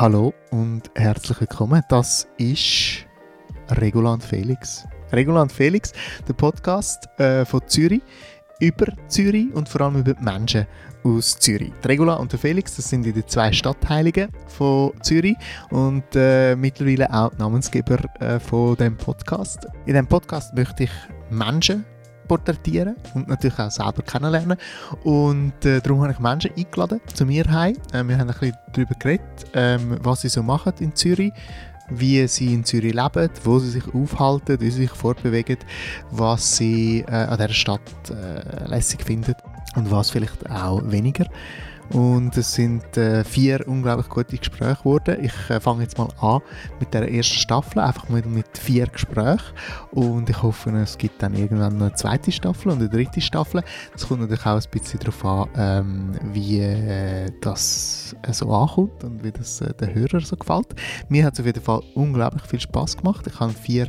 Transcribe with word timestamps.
Hallo 0.00 0.34
und 0.50 0.90
herzlich 0.96 1.40
willkommen. 1.40 1.80
Das 1.88 2.26
ist 2.36 3.06
Regulant 3.70 4.24
Felix. 4.24 4.84
Regulant 5.12 5.52
Felix, 5.52 5.92
der 6.26 6.32
Podcast 6.32 7.08
äh, 7.20 7.44
von 7.44 7.60
Zürich 7.68 8.02
über 8.58 8.86
Zürich 9.06 9.54
und 9.54 9.68
vor 9.68 9.82
allem 9.82 10.00
über 10.00 10.14
die 10.14 10.24
Menschen 10.24 10.66
aus 11.04 11.38
Zürich. 11.38 11.72
Die 11.84 11.86
Regula 11.86 12.14
und 12.14 12.32
der 12.32 12.40
Felix, 12.40 12.74
das 12.74 12.90
sind 12.90 13.04
die 13.04 13.24
zwei 13.26 13.52
Stadtheiligen 13.52 14.30
von 14.48 15.00
Zürich 15.00 15.36
und 15.70 16.02
äh, 16.16 16.56
mittlerweile 16.56 17.08
auch 17.14 17.30
Namensgeber 17.38 17.98
äh, 18.20 18.40
von 18.40 18.74
dem 18.74 18.96
Podcast. 18.96 19.64
In 19.86 19.92
diesem 19.92 20.08
Podcast 20.08 20.54
möchte 20.54 20.84
ich 20.84 20.90
Menschen 21.30 21.84
porträtieren 22.26 22.96
und 23.14 23.28
natürlich 23.28 23.58
auch 23.58 23.70
selber 23.70 24.02
kennenlernen. 24.02 24.58
Und 25.02 25.64
äh, 25.64 25.80
darum 25.80 26.02
habe 26.02 26.12
ich 26.12 26.18
Menschen 26.18 26.50
eingeladen 26.56 27.00
zu 27.12 27.26
mir 27.26 27.44
heim. 27.50 27.76
Äh, 27.92 28.04
wir 28.04 28.18
haben 28.18 28.30
ein 28.30 28.38
bisschen 28.38 28.56
darüber 28.72 28.94
geredet, 28.98 29.46
ähm, 29.52 29.98
was 30.00 30.22
sie 30.22 30.28
so 30.28 30.42
machen 30.42 30.72
in 30.80 30.94
Zürich, 30.94 31.32
wie 31.90 32.26
sie 32.26 32.54
in 32.54 32.64
Zürich 32.64 32.94
leben, 32.94 33.30
wo 33.42 33.58
sie 33.58 33.70
sich 33.70 33.94
aufhalten, 33.94 34.60
wie 34.60 34.70
sie 34.70 34.82
sich 34.82 34.90
fortbewegen, 34.90 35.58
was 36.10 36.56
sie 36.56 37.04
äh, 37.06 37.12
an 37.12 37.36
dieser 37.36 37.52
Stadt 37.52 37.80
äh, 38.10 38.68
lässig 38.68 39.02
finden 39.04 39.34
und 39.76 39.90
was 39.90 40.10
vielleicht 40.10 40.50
auch 40.50 40.80
weniger. 40.84 41.26
Und 41.90 42.36
es 42.36 42.54
sind 42.54 42.96
äh, 42.96 43.24
vier 43.24 43.66
unglaublich 43.68 44.08
gute 44.08 44.36
Gespräche 44.36 44.76
geworden. 44.76 45.18
Ich 45.22 45.50
äh, 45.50 45.60
fange 45.60 45.82
jetzt 45.82 45.98
mal 45.98 46.08
an 46.20 46.40
mit 46.80 46.92
der 46.94 47.12
ersten 47.12 47.34
Staffel, 47.34 47.80
einfach 47.80 48.08
mit, 48.08 48.26
mit 48.26 48.58
vier 48.58 48.86
Gesprächen. 48.86 49.52
Und 49.92 50.28
ich 50.30 50.42
hoffe, 50.42 50.70
es 50.70 50.98
gibt 50.98 51.22
dann 51.22 51.34
irgendwann 51.34 51.78
noch 51.78 51.86
eine 51.86 51.94
zweite 51.94 52.32
Staffel 52.32 52.72
und 52.72 52.78
eine 52.78 52.88
dritte 52.88 53.20
Staffel. 53.20 53.62
Es 53.94 54.08
kommt 54.08 54.20
natürlich 54.20 54.46
auch 54.46 54.56
ein 54.56 54.70
bisschen 54.70 55.00
darauf 55.00 55.24
an, 55.24 55.48
ähm, 55.56 56.12
wie 56.32 56.60
äh, 56.60 57.30
das 57.40 58.16
äh, 58.22 58.32
so 58.32 58.50
ankommt 58.52 59.04
und 59.04 59.22
wie 59.22 59.32
das 59.32 59.60
äh, 59.60 59.74
den 59.74 59.94
Hörern 59.94 60.20
so 60.20 60.36
gefällt. 60.36 60.74
Mir 61.08 61.24
hat 61.24 61.34
es 61.34 61.40
auf 61.40 61.46
jeden 61.46 61.62
Fall 61.62 61.82
unglaublich 61.94 62.44
viel 62.44 62.60
Spaß 62.60 62.96
gemacht. 62.96 63.26
Ich 63.26 63.38
habe 63.38 63.52
vier 63.52 63.88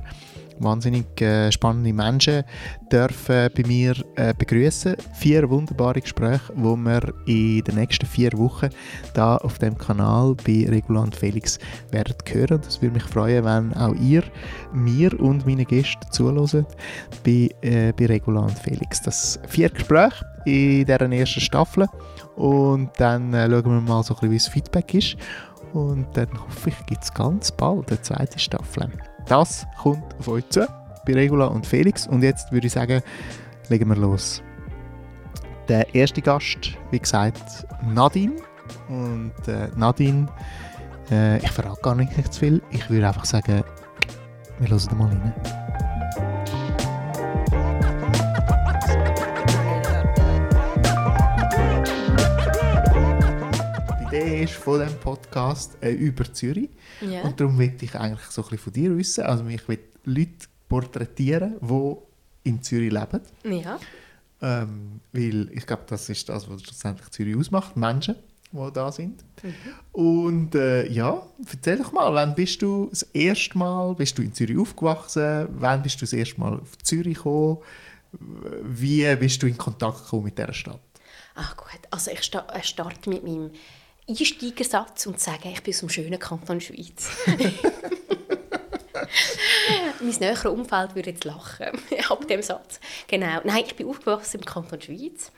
wahnsinnig 0.59 1.21
äh, 1.21 1.51
spannende 1.51 1.93
Menschen 1.93 2.43
dürfen 2.91 3.49
bei 3.55 3.63
mir 3.67 3.95
äh, 4.15 4.33
begrüßen. 4.37 4.95
Vier 5.13 5.49
wunderbare 5.49 6.01
Gespräche, 6.01 6.53
wo 6.55 6.75
wir 6.75 7.13
in 7.25 7.63
den 7.63 7.75
nächsten 7.75 8.05
vier 8.05 8.31
Wochen 8.33 8.69
da 9.13 9.37
auf 9.37 9.59
dem 9.59 9.77
Kanal 9.77 10.35
bei 10.45 10.67
Regulant 10.69 11.15
Felix 11.15 11.59
werden 11.91 12.15
hören. 12.31 12.61
Das 12.63 12.81
würde 12.81 12.95
mich 12.95 13.03
freuen, 13.03 13.43
wenn 13.45 13.73
auch 13.73 13.95
ihr 13.95 14.23
mir 14.73 15.19
und 15.19 15.45
meine 15.45 15.65
Gäste 15.65 16.09
zuhört 16.11 16.75
bei, 17.23 17.49
äh, 17.61 17.93
bei 17.93 18.05
Regulant 18.05 18.57
Felix. 18.59 19.01
Das 19.01 19.39
vier 19.47 19.69
Gespräche 19.69 20.25
in 20.45 20.85
dieser 20.85 21.11
ersten 21.11 21.41
Staffel 21.41 21.87
und 22.35 22.89
dann 22.97 23.33
äh, 23.33 23.49
schauen 23.49 23.65
wir 23.65 23.81
mal 23.81 24.03
so 24.03 24.13
ein 24.13 24.19
bisschen, 24.19 24.31
wie 24.31 24.37
das 24.37 24.47
Feedback 24.47 24.93
ist 24.93 25.17
und 25.73 26.07
dann 26.13 26.29
hoffe 26.33 26.69
ich, 26.69 26.85
gibt 26.85 27.03
es 27.03 27.13
ganz 27.13 27.51
bald 27.51 27.89
eine 27.89 28.01
zweite 28.01 28.39
Staffel. 28.39 28.89
Das 29.27 29.65
kommt 29.81 30.03
auf 30.19 30.27
euch 30.27 30.47
zu, 30.49 30.67
bei 31.05 31.13
Regula 31.13 31.45
und 31.45 31.65
Felix. 31.65 32.07
Und 32.07 32.23
jetzt 32.23 32.51
würde 32.51 32.67
ich 32.67 32.73
sagen, 32.73 33.01
legen 33.69 33.89
wir 33.89 33.95
los. 33.95 34.43
Der 35.67 35.93
erste 35.95 36.21
Gast, 36.21 36.77
wie 36.91 36.99
gesagt, 36.99 37.65
Nadine. 37.83 38.35
Und 38.87 39.33
äh, 39.47 39.69
Nadine, 39.75 40.27
äh, 41.11 41.37
ich 41.37 41.51
verrate 41.51 41.81
gar 41.81 41.95
nicht, 41.95 42.33
zu 42.33 42.39
viel. 42.39 42.61
Ich 42.71 42.89
würde 42.89 43.07
einfach 43.07 43.25
sagen, 43.25 43.63
wir 44.59 44.69
hören 44.69 44.97
mal 44.97 45.07
rein. 45.07 45.64
Idee 54.15 54.43
ist 54.43 54.53
von 54.53 54.81
diesem 54.81 54.99
Podcast 54.99 55.77
äh, 55.81 55.91
über 55.91 56.31
Zürich. 56.33 56.69
Ja. 57.01 57.21
Und 57.23 57.39
darum 57.39 57.57
möchte 57.57 57.85
ich 57.85 57.95
eigentlich 57.95 58.25
so 58.29 58.41
ein 58.41 58.49
bisschen 58.49 58.63
von 58.63 58.73
dir 58.73 58.97
wissen. 58.97 59.23
Also 59.23 59.45
ich 59.47 59.67
will 59.67 59.79
Leute 60.05 60.47
porträtieren, 60.69 61.55
die 61.61 61.95
in 62.49 62.61
Zürich 62.61 62.91
leben. 62.91 63.21
Ja. 63.43 63.79
Ähm, 64.41 65.01
weil 65.11 65.49
ich 65.51 65.65
glaube, 65.65 65.83
das 65.87 66.09
ist 66.09 66.29
das, 66.29 66.49
was 66.49 66.61
schlussendlich 66.61 67.09
Zürich 67.09 67.35
ausmacht. 67.35 67.75
Menschen, 67.75 68.15
die 68.51 68.73
da 68.73 68.91
sind. 68.91 69.23
Und 69.91 70.55
äh, 70.55 70.87
ja, 70.87 71.21
erzähl 71.51 71.77
doch 71.77 71.91
mal, 71.91 72.13
wann 72.13 72.35
bist 72.35 72.61
du 72.61 72.87
das 72.89 73.03
erste 73.13 73.57
Mal, 73.57 73.95
bist 73.95 74.17
du 74.17 74.21
in 74.21 74.33
Zürich 74.33 74.57
aufgewachsen? 74.57 75.47
Wann 75.51 75.81
bist 75.81 75.97
du 75.97 76.01
das 76.01 76.13
erste 76.13 76.39
Mal 76.39 76.59
auf 76.59 76.77
Zürich 76.79 77.17
gekommen? 77.17 77.57
Wie 78.63 79.13
bist 79.15 79.41
du 79.43 79.47
in 79.47 79.57
Kontakt 79.57 80.03
gekommen 80.03 80.25
mit 80.25 80.37
dieser 80.37 80.53
Stadt? 80.53 80.79
Ach 81.35 81.57
gut, 81.57 81.81
also 81.91 82.11
ich 82.11 82.21
sta 82.21 82.45
starte 82.61 83.09
mit 83.09 83.23
meinem 83.23 83.51
Einsteigersatz 84.07 85.07
und 85.07 85.19
sage, 85.19 85.49
ich 85.49 85.63
bin 85.63 85.73
aus 85.73 85.79
dem 85.79 85.89
schönen 85.89 86.19
Kanton 86.19 86.61
Schweiz. 86.61 87.09
mein 90.01 90.15
näheres 90.19 90.45
Umfeld 90.45 90.95
würde 90.95 91.11
jetzt 91.11 91.25
lachen 91.25 91.67
ab 92.09 92.27
dem 92.27 92.41
Satz. 92.41 92.79
Genau. 93.07 93.41
Nein, 93.43 93.63
ich 93.65 93.75
bin 93.75 93.87
aufgewachsen 93.87 94.39
im 94.39 94.45
Kanton 94.45 94.81
Schweiz. 94.81 95.31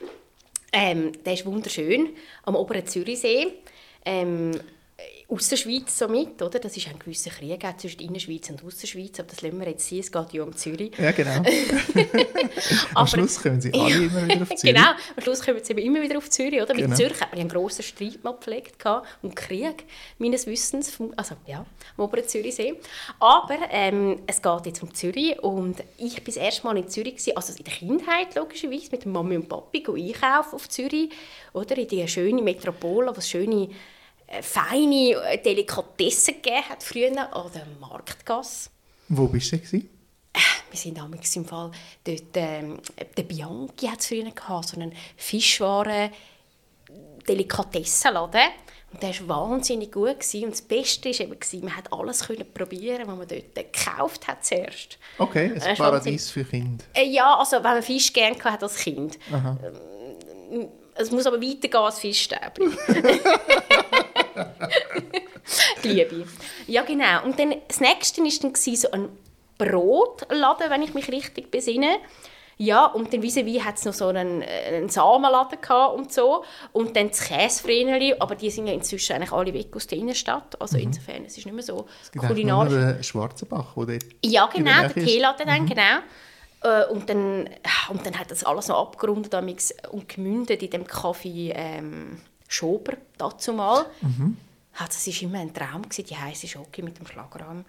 Ähm, 0.74 1.12
der 1.24 1.34
ist 1.34 1.46
wunderschön, 1.46 2.10
am 2.44 2.56
oberen 2.56 2.86
Zürichsee. 2.86 3.54
Ähm, 4.06 4.60
aus 5.30 5.50
der 5.50 5.58
Schweiz 5.58 5.98
somit, 5.98 6.42
oder? 6.42 6.58
Das 6.58 6.76
ist 6.76 6.88
ein 6.88 6.98
gewisser 6.98 7.30
Krieg 7.30 7.64
zwischen 7.78 8.00
Innerschweiz 8.00 8.50
und 8.50 8.64
Ausserschweiz, 8.64 9.20
aber 9.20 9.30
das 9.30 9.42
lassen 9.42 9.60
wir 9.60 9.68
jetzt 9.68 9.88
sein, 9.88 10.00
es 10.00 10.12
geht 10.12 10.34
ja 10.34 10.44
um 10.44 10.56
Zürich. 10.56 10.92
Ja, 10.98 11.12
genau. 11.12 11.44
Am 12.96 13.06
Schluss 13.06 13.42
kommen 13.42 13.62
sie 13.62 13.72
alle 13.74 14.06
immer 14.06 14.26
wieder 14.26 14.42
auf 14.42 14.50
Zürich. 14.56 14.76
Genau, 14.76 14.90
am 14.90 15.24
Schluss 15.24 15.42
kommen 15.42 15.60
sie 15.62 15.74
immer 15.74 16.02
wieder 16.02 16.18
auf 16.18 16.30
Zürich, 16.30 16.62
oder? 16.62 16.74
Genau. 16.74 16.88
Mit 16.88 16.98
Zürich 16.98 17.22
hat 17.22 17.32
man 17.32 17.42
einen 17.42 17.50
grossen 17.50 17.84
Streit 17.84 18.24
mal 18.24 18.32
gepflegt 18.32 18.84
und 19.22 19.36
Krieg, 19.36 19.84
meines 20.18 20.48
Wissens, 20.48 20.90
vom, 20.90 21.14
also 21.16 21.36
ja, 21.46 21.66
am 21.98 22.04
oberen 22.04 22.28
Zürichsee. 22.28 22.76
Aber 23.20 23.58
ähm, 23.70 24.22
es 24.26 24.42
geht 24.42 24.66
jetzt 24.66 24.82
um 24.82 24.94
Zürich 24.94 25.38
und 25.44 25.84
ich 25.98 26.14
war 26.18 26.24
das 26.26 26.38
erste 26.38 26.66
Mal 26.66 26.78
in 26.78 26.88
Zürich, 26.90 27.18
gewesen, 27.18 27.36
also 27.36 27.54
in 27.56 27.66
der 27.66 27.74
Kindheit 27.74 28.36
logischerweise, 28.36 28.90
mit 28.92 29.06
Mami 29.06 29.36
und 29.36 29.50
Papi 29.50 29.84
einkaufen 29.88 30.56
auf 30.56 30.70
Zürich, 30.70 31.12
oder? 31.54 31.78
In 31.78 31.88
die 31.88 32.08
schöne 32.08 32.42
Metropole, 32.42 33.08
wo 33.08 33.20
es 33.20 33.30
schöne, 33.30 33.70
feine 34.42 35.12
äh, 35.12 35.42
Delikatessen 35.42 36.36
gegeben 36.36 36.70
hat 36.70 36.84
früher 36.84 37.34
an 37.34 37.52
der 37.54 37.66
Marktgasse. 37.80 38.70
Wo 39.10 39.28
bist 39.28 39.52
du? 39.52 39.58
Gewesen? 39.58 39.90
Wir 40.70 40.78
sind 40.80 40.98
damals 40.98 41.36
im 41.36 41.46
Fall 41.46 41.72
dort, 42.04 42.24
ähm, 42.36 42.80
der 43.16 43.24
Bianchi 43.24 43.88
hat 43.88 44.02
es 44.02 44.08
früher 44.08 44.30
gehabt, 44.30 44.68
so 44.68 44.76
einen 44.76 44.94
Fischwaren 45.16 46.12
Delikatessenladen. 47.28 48.42
Und 48.94 49.04
der 49.04 49.10
war 49.22 49.50
wahnsinnig 49.50 49.92
gut 49.92 50.20
gewesen. 50.20 50.46
und 50.46 50.52
das 50.52 50.62
Beste 50.62 51.10
war 51.10 51.20
eben, 51.20 51.64
man 51.64 51.76
hat 51.76 51.92
alles 51.92 52.26
können 52.26 52.46
probieren, 52.54 53.08
was 53.08 53.18
man 53.18 53.28
dort 53.28 53.56
gekauft 53.56 54.28
hat 54.28 54.46
zuerst. 54.46 54.98
Okay, 55.18 55.52
ein 55.52 55.58
ist 55.58 55.78
Paradies 55.78 56.30
für 56.30 56.46
Kinder. 56.46 56.86
Äh, 56.94 57.10
ja, 57.10 57.36
also 57.36 57.58
wenn 57.58 57.64
man 57.64 57.84
Fisch 57.84 58.14
gerne 58.14 58.42
hatte 58.44 58.66
als 58.66 58.78
Kind. 58.78 59.18
Ähm, 59.32 60.70
Es 60.96 61.12
muss 61.12 61.26
aber 61.28 61.42
weitergehen 61.42 61.76
als 61.84 62.00
Fischstäbchen. 62.00 62.78
Die 65.84 65.90
Liebe. 65.90 66.26
Ja, 66.68 66.84
genau. 66.84 67.24
Und 67.24 67.40
dann, 67.40 67.56
das 67.68 67.80
nächste 67.80 68.22
war 68.22 68.30
dann 68.42 68.56
so 68.76 68.92
ein 68.92 69.10
Brotladen, 69.58 70.70
wenn 70.70 70.82
ich 70.82 70.94
mich 70.94 71.10
richtig 71.12 71.52
besinne. 71.52 71.98
Ja, 72.60 72.86
und 72.88 73.14
dann 73.14 73.22
vis-à-vis 73.22 73.64
hat 73.64 73.78
es 73.78 73.86
noch 73.86 73.94
so 73.94 74.08
einen, 74.08 74.42
äh, 74.42 74.46
einen 74.76 74.90
Samenladen 74.90 75.62
gehabt 75.62 75.96
und 75.96 76.12
so. 76.12 76.44
Und 76.74 76.96
dann 76.96 77.10
das 77.10 77.22
Käsefreneli, 77.22 78.16
aber 78.18 78.34
die 78.36 78.50
sind 78.50 78.66
ja 78.66 78.74
inzwischen 78.74 79.14
eigentlich 79.16 79.32
alle 79.32 79.54
weg 79.54 79.76
aus 79.76 79.86
der 79.86 80.00
Innenstadt. 80.00 80.60
Also 80.60 80.78
insofern, 80.78 81.26
es 81.26 81.38
ist 81.38 81.46
nicht 81.46 81.54
mehr 81.54 81.64
so 81.64 81.78
Mhm. 81.84 81.88
Es 82.02 82.12
gibt 82.12 82.26
kulinarisch. 82.26 82.74
den 82.74 83.04
Schwarzenbach, 83.04 83.74
wo 83.76 83.86
dort 83.86 84.04
Ja, 84.26 84.48
genau, 84.48 84.82
der. 84.88 84.94
Teeladen 85.06 85.46
dann, 85.46 85.66
genau. 85.68 86.00
Äh, 86.64 86.92
Und 86.92 87.08
dann, 87.08 87.48
und 87.90 88.04
dann 88.04 88.18
hat 88.18 88.32
das 88.32 88.44
alles 88.44 88.70
noch 88.70 88.80
abgerundet 88.88 89.36
und 89.92 90.10
gemündet 90.10 90.64
in 90.64 90.72
dem 90.72 90.88
Kaffee 90.88 91.52
ähm, 91.56 92.20
Schober, 92.48 92.94
dazu 93.18 93.54
mal. 93.54 93.86
Mhm. 94.02 94.38
Ja, 94.80 94.86
das 94.86 95.08
war 95.08 95.22
immer 95.22 95.40
ein 95.40 95.54
Traum, 95.54 95.82
gewesen, 95.84 96.06
die 96.06 96.16
heiße 96.16 96.48
Schoki 96.48 96.82
mit 96.82 97.00
dem 97.00 97.08
Schlagrahm. 97.08 97.66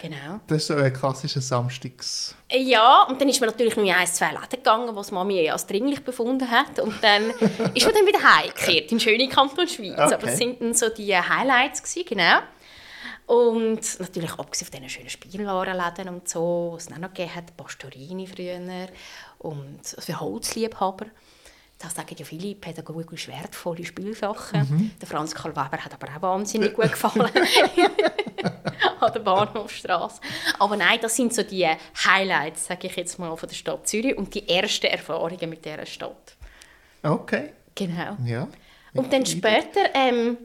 Genau. 0.00 0.38
Das 0.46 0.58
ist 0.58 0.66
so 0.68 0.76
ein 0.76 0.92
klassischer 0.92 1.40
Samstags... 1.40 2.36
Äh, 2.48 2.62
Ja, 2.62 3.02
und 3.08 3.20
dann 3.20 3.28
ist 3.28 3.40
man 3.40 3.50
natürlich 3.50 3.74
nur 3.76 3.84
in 3.84 3.92
ein, 3.92 4.06
zwei 4.06 4.30
Läden 4.30 4.48
gegangen, 4.50 4.94
was 4.94 5.10
Mami 5.10 5.50
als 5.50 5.66
dringlich 5.66 6.04
befunden 6.04 6.48
hat. 6.48 6.78
Und 6.78 6.94
dann 7.02 7.30
ist 7.74 7.84
man 7.84 7.94
dann 7.94 8.06
wieder 8.06 8.22
heimgekehrt 8.22 8.92
in 8.92 8.98
den 8.98 9.00
schönen 9.00 9.28
Kanton 9.28 9.66
Schweiz. 9.66 9.98
Okay. 9.98 10.14
Aber 10.14 10.26
das 10.26 10.38
sind 10.38 10.60
dann 10.60 10.74
so 10.74 10.88
die 10.88 11.16
Highlights 11.16 11.82
gewesen, 11.82 12.06
genau. 12.08 12.38
Und 13.26 14.00
natürlich 14.00 14.32
abgesehen 14.38 14.70
von 14.70 14.80
diesen 14.80 14.88
schönen 14.88 15.10
Spielwarenläden 15.10 16.08
und 16.08 16.28
so, 16.28 16.70
was 16.74 16.84
es 16.84 16.88
dann 16.88 17.00
noch 17.00 17.12
gegeben 17.12 17.34
hat, 17.34 17.56
Pastorini 17.56 18.26
früher 18.26 18.88
und 19.38 19.80
für 19.84 20.20
Holzliebhaber. 20.20 21.06
Da 21.78 21.88
sagen 21.88 22.16
ja 22.18 22.24
viele 22.24 22.56
pädagogisch 22.56 23.28
wertvolle 23.28 23.84
Spielsachen. 23.84 24.92
Der 25.00 25.06
Franz 25.08 25.32
Karl 25.34 25.52
Weber 25.52 25.78
hat 25.78 25.94
aber 25.94 26.08
auch 26.16 26.22
wahnsinnig 26.22 26.74
gut 26.74 26.90
gefallen. 26.90 27.30
an 29.00 29.12
der 29.12 29.20
Bahnhofstrasse. 29.20 30.20
Aber 30.58 30.76
nein, 30.76 30.98
das 31.00 31.14
sind 31.14 31.32
so 31.32 31.42
die 31.42 31.68
Highlights, 32.04 32.66
sage 32.66 32.88
ich 32.88 32.96
jetzt 32.96 33.18
mal, 33.18 33.36
von 33.36 33.48
der 33.48 33.54
Stadt 33.54 33.86
Zürich 33.86 34.16
und 34.16 34.34
die 34.34 34.48
ersten 34.48 34.86
Erfahrungen 34.86 35.50
mit 35.50 35.64
dieser 35.64 35.86
Stadt. 35.86 36.36
Okay, 37.02 37.52
Genau. 37.76 38.16
ja. 38.24 38.48
Und 38.94 39.12
dann 39.12 39.24
später 39.24 39.94
ähm, 39.94 40.36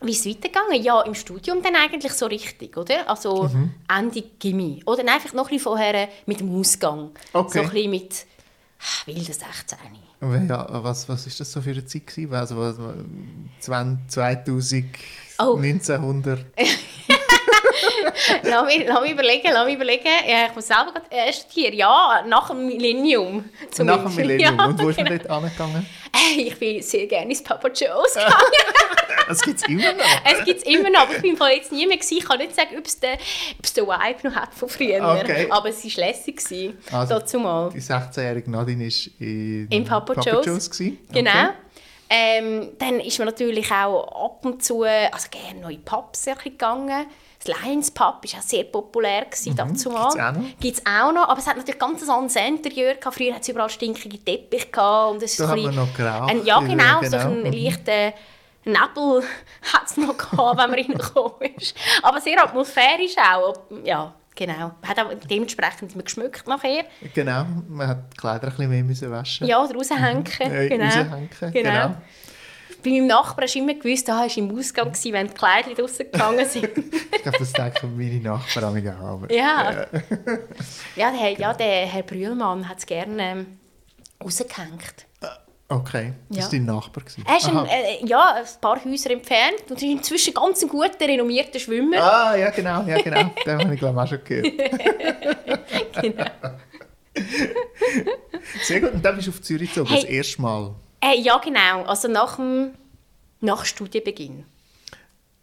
wie 0.00 0.12
ist 0.12 0.20
es 0.24 0.26
weitergegangen? 0.26 0.82
Ja, 0.82 1.02
im 1.02 1.14
Studium 1.14 1.62
dann 1.62 1.76
eigentlich 1.76 2.12
so 2.12 2.26
richtig, 2.26 2.76
oder? 2.76 3.08
Also 3.08 3.44
Mhm. 3.44 3.74
Ende 3.88 4.22
Gimmi. 4.38 4.82
Oder 4.86 5.02
einfach 5.12 5.32
noch 5.34 5.44
ein 5.44 5.50
bisschen 5.50 5.60
vorher 5.64 6.08
mit 6.26 6.40
dem 6.40 6.58
Ausgang. 6.58 7.10
Okay. 7.32 7.58
So 7.58 7.60
ein 7.64 7.70
bisschen 7.70 7.90
mit 7.90 8.26
ah, 8.80 9.06
wilden 9.06 9.24
16. 9.24 9.78
Ja, 10.22 10.84
was, 10.84 11.08
was 11.08 11.26
ist 11.26 11.40
das 11.40 11.50
so 11.50 11.60
für 11.60 11.70
eine 11.70 11.84
Zeit 11.84 12.06
gewesen? 12.06 12.32
Also 12.32 12.56
was, 12.56 12.76
20, 13.60 14.08
2000, 14.10 14.84
Oh. 15.38 15.56
1900? 15.56 16.46
lass, 18.42 18.66
mich, 18.66 18.84
lass 18.86 19.00
mich 19.00 19.12
überlegen, 19.12 19.48
lass 19.52 19.66
mich 19.66 19.74
überlegen. 19.74 20.08
Ja, 20.26 20.46
ich 20.48 20.54
muss 20.54 20.66
selber 20.66 20.92
gerade 20.92 21.06
äh, 21.10 21.32
studieren. 21.32 21.74
Ja, 21.74 22.24
nach 22.26 22.48
dem 22.48 22.66
Millennium. 22.66 23.44
Nach 23.78 24.04
dem. 24.04 24.14
Millennium. 24.14 24.56
Ja, 24.58 24.64
Und 24.66 24.82
wo 24.82 24.88
ist 24.88 24.96
man 24.96 25.06
genau. 25.06 25.18
dort 25.22 25.30
angegangen? 25.30 25.86
Hey, 26.14 26.42
ich 26.48 26.58
bin 26.58 26.82
sehr 26.82 27.06
gerne 27.06 27.30
ins 27.30 27.42
Papa 27.42 27.68
Joe's 27.68 28.14
gegangen. 28.14 28.34
Das 29.28 29.40
gibt 29.40 29.60
es 29.60 29.68
immer 29.68 29.92
noch. 29.92 30.04
es 30.24 30.44
gibt 30.44 30.58
es 30.58 30.64
immer 30.66 30.90
noch, 30.90 31.00
aber 31.02 31.14
ich 31.14 31.22
bin 31.22 31.36
jetzt 31.54 31.72
nie 31.72 31.86
mehr 31.86 31.96
gewesen. 31.96 32.18
Ich 32.18 32.24
kann 32.24 32.38
nicht 32.38 32.54
sagen, 32.54 32.76
ob 32.76 32.84
es 32.84 32.98
den, 32.98 33.14
ob 33.14 33.64
es 33.64 33.72
den 33.72 33.86
Vibe 33.86 34.28
noch 34.28 34.34
hat 34.34 34.52
von 34.52 34.68
früher. 34.68 35.20
Okay. 35.22 35.46
Aber 35.48 35.68
es 35.68 35.84
war 35.84 36.06
lässig. 36.06 36.36
gewesen, 36.36 36.78
Also, 36.90 37.14
dazu 37.14 37.38
mal. 37.38 37.70
Die 37.70 37.80
16-jährige 37.80 38.50
Nadine 38.50 38.84
war 38.84 39.10
in, 39.20 39.68
Im 39.70 39.84
Papa 39.84 40.14
Joe's. 40.20 40.70
gewesen. 40.70 40.98
Genau. 41.12 41.30
Okay. 41.30 41.48
Ähm, 42.10 42.72
dann 42.78 43.00
ist 43.00 43.18
man 43.18 43.26
natürlich 43.28 43.70
auch 43.70 44.26
ab 44.26 44.44
und 44.44 44.62
zu 44.62 44.82
also 44.82 45.28
gerne 45.30 45.60
neue 45.60 45.78
Pubs 45.78 46.24
sehr 46.24 46.34
ein 46.34 46.36
bisschen 46.38 46.52
gegangen. 46.52 47.06
Das 47.44 47.62
Lions 47.62 47.90
Pub 47.90 48.04
war 48.22 48.38
auch 48.38 48.42
sehr 48.42 48.64
populär 48.64 49.26
dazu 49.56 49.90
mal. 49.90 50.10
Mhm. 50.32 50.42
Noch? 50.42 50.60
Gibt 50.60 50.78
es 50.78 50.86
auch 50.86 51.12
noch, 51.12 51.28
aber 51.28 51.38
es 51.38 51.46
hat 51.46 51.56
natürlich 51.56 51.78
ganz 51.80 52.02
ein 52.02 52.10
anderes 52.10 52.36
Interieur 52.36 52.94
gehabt. 52.94 53.16
Früher 53.16 53.34
hat 53.34 53.42
es 53.42 53.48
überall 53.48 53.68
stinkige 53.70 54.18
Teppich 54.24 54.70
gehabt 54.70 55.12
und 55.12 55.22
es 55.22 55.32
ist 55.32 55.40
Da 55.40 55.44
ein 55.44 55.48
man 55.50 55.56
bisschen- 55.58 55.74
noch 55.76 55.94
geraucht. 55.94 56.30
Ein, 56.30 56.44
ja, 56.44 56.60
genau, 56.60 57.02
so 57.02 57.10
Genau. 57.10 57.24
einen 57.24 57.42
Mhm. 57.42 57.52
leichten 57.52 58.12
Nebel 58.64 59.22
hat 59.72 59.86
es 59.86 59.96
noch 59.96 60.16
gehabt, 60.16 60.58
wenn 60.58 60.70
man 60.70 60.74
reingekommen 60.74 61.54
ist. 61.56 61.76
Aber 62.02 62.20
sehr 62.20 62.42
atmosphärisch 62.42 63.16
auch. 63.18 63.54
Ja, 63.84 64.14
genau. 64.36 64.70
Man 64.80 64.88
hat 64.88 65.00
auch 65.00 65.10
dementsprechend 65.28 65.94
immer 65.94 66.04
geschmückt 66.04 66.46
nachher. 66.46 66.84
Genau, 67.12 67.44
man 67.68 67.88
hat 67.88 68.12
die 68.12 68.16
Kleider 68.18 68.44
ein 68.46 68.50
bisschen 68.50 68.70
mehr 68.70 68.84
müssen 68.84 69.10
waschen. 69.10 69.48
Ja, 69.48 69.64
oder 69.64 69.74
raushängen. 69.74 70.24
Äh, 70.38 70.68
genau. 70.68 70.84
raushängen, 70.84 71.28
Genau. 71.40 71.52
genau. 71.52 71.94
Bei 72.84 72.90
meinem 72.90 73.06
Nachbarn 73.06 73.44
hast 73.44 73.54
du 73.54 73.58
immer 73.60 73.74
gewusst, 73.74 74.08
ah, 74.10 74.24
er 74.24 74.28
war 74.30 74.36
im 74.38 74.58
Ausgang, 74.58 74.88
gewesen, 74.92 75.12
wenn 75.12 75.28
die 75.28 75.34
Kleider 75.34 75.74
draussen 75.74 76.10
gegangen 76.10 76.46
sind. 76.46 76.68
Ich 77.14 77.22
glaube, 77.22 77.38
das 77.38 77.52
denken 77.52 77.96
meine 77.96 78.20
Nachbarn 78.20 78.88
auch. 78.98 79.30
Ja. 79.30 79.86
Ja, 80.96 81.10
der, 81.12 81.32
ja, 81.38 81.54
der 81.54 81.86
Herr 81.86 82.02
Brühlmann 82.02 82.68
hat 82.68 82.78
es 82.78 82.86
gerne 82.86 83.22
ähm, 83.22 83.46
rausgehängt. 84.22 85.06
Okay, 85.68 86.12
das 86.28 86.36
Ja. 86.38 86.42
war 86.44 86.50
dein 86.50 86.64
Nachbar. 86.66 87.04
Er 87.26 87.36
ist 87.36 87.48
ein, 87.48 87.56
Aha. 87.56 87.66
äh, 87.70 88.04
ja, 88.04 88.34
ein 88.34 88.44
paar 88.60 88.84
Häuser 88.84 89.10
entfernt 89.12 89.62
und 89.70 89.76
ist 89.76 89.82
inzwischen 89.84 90.34
ganz 90.34 90.62
ein 90.62 90.68
guter, 90.68 91.06
renommierter 91.06 91.58
Schwimmer. 91.60 91.96
Ah, 92.02 92.36
ja 92.36 92.50
genau, 92.50 92.82
ja 92.82 93.00
genau. 93.00 93.30
Den 93.46 93.58
habe 93.58 93.72
ich 93.74 93.78
glaube 93.80 93.98
ich 93.98 94.02
auch 94.04 94.08
schon 94.08 94.24
gehört. 94.24 94.52
Genau. 96.02 96.24
Sehr 98.64 98.80
gut, 98.80 98.92
und 98.94 99.04
dann 99.04 99.14
bist 99.16 99.28
du 99.28 99.32
auf 99.32 99.40
Zürich 99.42 99.68
gezogen, 99.70 99.88
Hey. 99.90 100.00
das 100.02 100.10
erste 100.10 100.42
Mal. 100.42 100.74
Äh, 101.02 101.18
ja, 101.20 101.38
genau. 101.38 101.82
Also 101.84 102.08
nach 102.08 102.36
dem 102.36 102.74
nach 103.40 103.64
Studienbeginn. 103.64 104.44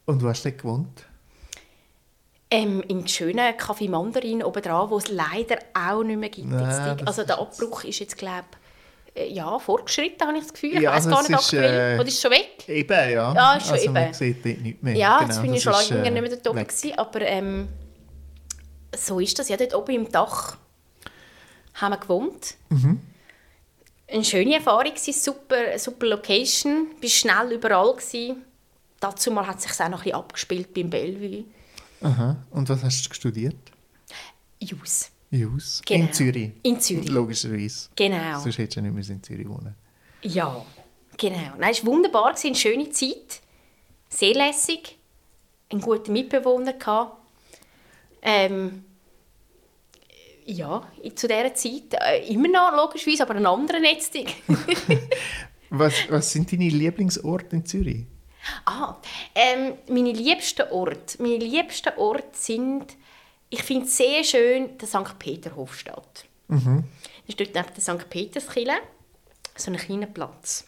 Und 0.06 0.24
wo 0.24 0.30
hast 0.30 0.44
du 0.46 0.50
dort 0.50 0.62
gewohnt? 0.62 1.06
Ähm, 2.52 2.82
Im 2.88 3.06
schönen 3.06 3.54
Café 3.56 3.90
Mandarin 3.90 4.42
obendrauf, 4.42 4.90
wo 4.90 4.98
es 4.98 5.10
leider 5.10 5.60
auch 5.74 6.02
nicht 6.04 6.18
mehr 6.18 6.30
gibt. 6.30 6.48
Nein, 6.50 6.98
das 6.98 7.08
also 7.08 7.24
der 7.24 7.38
Abbruch 7.40 7.84
ist 7.84 8.00
jetzt, 8.00 8.18
glaube 8.18 8.46
ich, 9.14 9.32
ja, 9.36 9.60
fortgeschritten, 9.60 10.26
habe 10.28 10.38
ich 10.38 10.44
das 10.46 10.54
Gefühl. 10.54 10.76
Ich 10.76 10.82
Ja, 10.82 10.92
weiß 10.92 11.06
also 11.06 11.10
gar 11.10 11.22
nicht 11.22 11.32
ist, 11.32 11.44
aktuell. 11.46 11.96
äh, 11.96 12.00
Oder 12.00 12.08
ist 12.08 12.22
schon 12.22 12.32
weg? 12.32 12.70
Eben, 12.70 13.10
ja. 13.12 13.34
Ja, 13.34 13.54
ist 13.56 13.66
schon 13.68 13.74
also 13.76 13.92
man 13.92 14.04
eben. 14.06 14.14
sieht 14.14 14.46
dort 14.46 14.58
nicht 14.62 14.82
mehr. 14.84 14.96
Ja, 14.96 15.18
genau, 15.20 15.28
jetzt 15.30 15.42
bin 15.42 15.52
das 15.52 15.58
ich 15.58 15.64
schon 15.64 15.74
lange 15.74 16.08
äh, 16.08 16.12
nicht 16.12 16.22
mehr 16.22 16.30
dort 16.32 16.48
oben. 16.48 16.68
Gewesen, 16.68 16.98
aber 16.98 17.22
ähm, 17.22 17.68
so 18.98 19.20
ist 19.20 19.38
das. 19.38 19.50
Ja, 19.50 19.58
dort 19.58 19.76
oben 19.76 19.92
im 19.94 20.12
Dach 20.12 20.58
haben 21.76 21.92
wir 21.94 21.98
gewohnt. 21.98 22.56
Mhm. 22.70 23.02
Eine 24.12 24.24
schöne 24.24 24.56
Erfahrung, 24.56 24.94
super, 24.96 25.78
super 25.78 26.08
Location. 26.08 26.88
Du 26.96 27.04
warst 27.04 27.16
schnell 27.16 27.52
überall. 27.52 27.94
Gewesen. 27.94 28.44
Dazu 29.00 29.32
mal 29.32 29.46
hat 29.46 29.58
es 29.58 29.64
sich 29.64 29.72
auch 29.80 29.90
noch 29.90 30.00
ein 30.00 30.04
bisschen 30.04 30.20
abgespielt 30.20 30.74
beim 30.74 30.90
Bellevue. 30.90 31.46
Aha. 32.02 32.38
Und 32.52 32.70
was 32.70 32.84
hast 32.84 33.10
du 33.10 33.14
studiert? 33.14 33.56
Jus. 34.60 35.12
Jus. 35.32 35.82
Genau. 35.86 36.06
In 36.06 36.14
Zürich. 36.14 36.52
In 36.64 36.80
Zürich. 36.80 37.10
Logischerweise. 37.10 37.90
Genau. 37.96 38.40
Sonst 38.40 38.58
hättest 38.58 38.78
du 38.78 38.80
ja 38.82 38.92
nicht 38.92 39.08
mehr 39.08 39.16
in 39.16 39.24
Zürich 39.24 39.48
wohnen. 39.48 39.76
Ja, 40.24 40.66
genau. 41.18 41.54
Nein, 41.58 41.72
es 41.72 41.86
war 41.86 41.94
wunderbar, 41.94 42.36
eine 42.44 42.56
schöne 42.56 42.90
Zeit. 42.90 43.42
Sehr 44.10 44.34
lässig. 44.34 44.98
Einen 45.72 45.82
guten 45.82 46.14
Mitbewohner. 46.14 46.74
Gehabt. 46.74 47.18
Ähm, 48.22 48.84
ja, 50.52 50.82
zu 51.16 51.28
dieser 51.28 51.54
Zeit 51.54 51.94
äh, 51.94 52.28
immer 52.32 52.48
noch, 52.48 52.76
logischerweise, 52.76 53.24
aber 53.24 53.36
einen 53.36 53.46
anderen 53.46 53.84
jetzt. 53.84 54.16
Was, 55.72 55.94
was 56.10 56.32
sind 56.32 56.52
deine 56.52 56.68
Lieblingsorte 56.68 57.56
in 57.56 57.64
Zürich? 57.64 58.08
ah, 58.66 58.96
ähm, 59.36 59.74
meine 59.88 60.12
liebsten 60.12 60.68
Orte. 60.72 61.22
Meine 61.22 61.38
liebsten 61.38 61.94
Orte 61.98 62.28
sind, 62.34 62.86
ich 63.50 63.64
finde 63.64 63.86
es 63.86 63.98
sehr 63.98 64.24
schön, 64.24 64.78
der 64.78 64.88
St. 64.88 65.20
Peterhofstadt. 65.20 66.26
Das 66.48 66.60
ist 67.28 67.40
dort 67.40 67.54
neben 67.54 67.68
der 67.76 67.82
St. 67.82 68.10
Peterskirche, 68.10 68.80
so 69.56 69.72
ein 69.72 69.78
kleiner 69.78 70.08
Platz. 70.08 70.66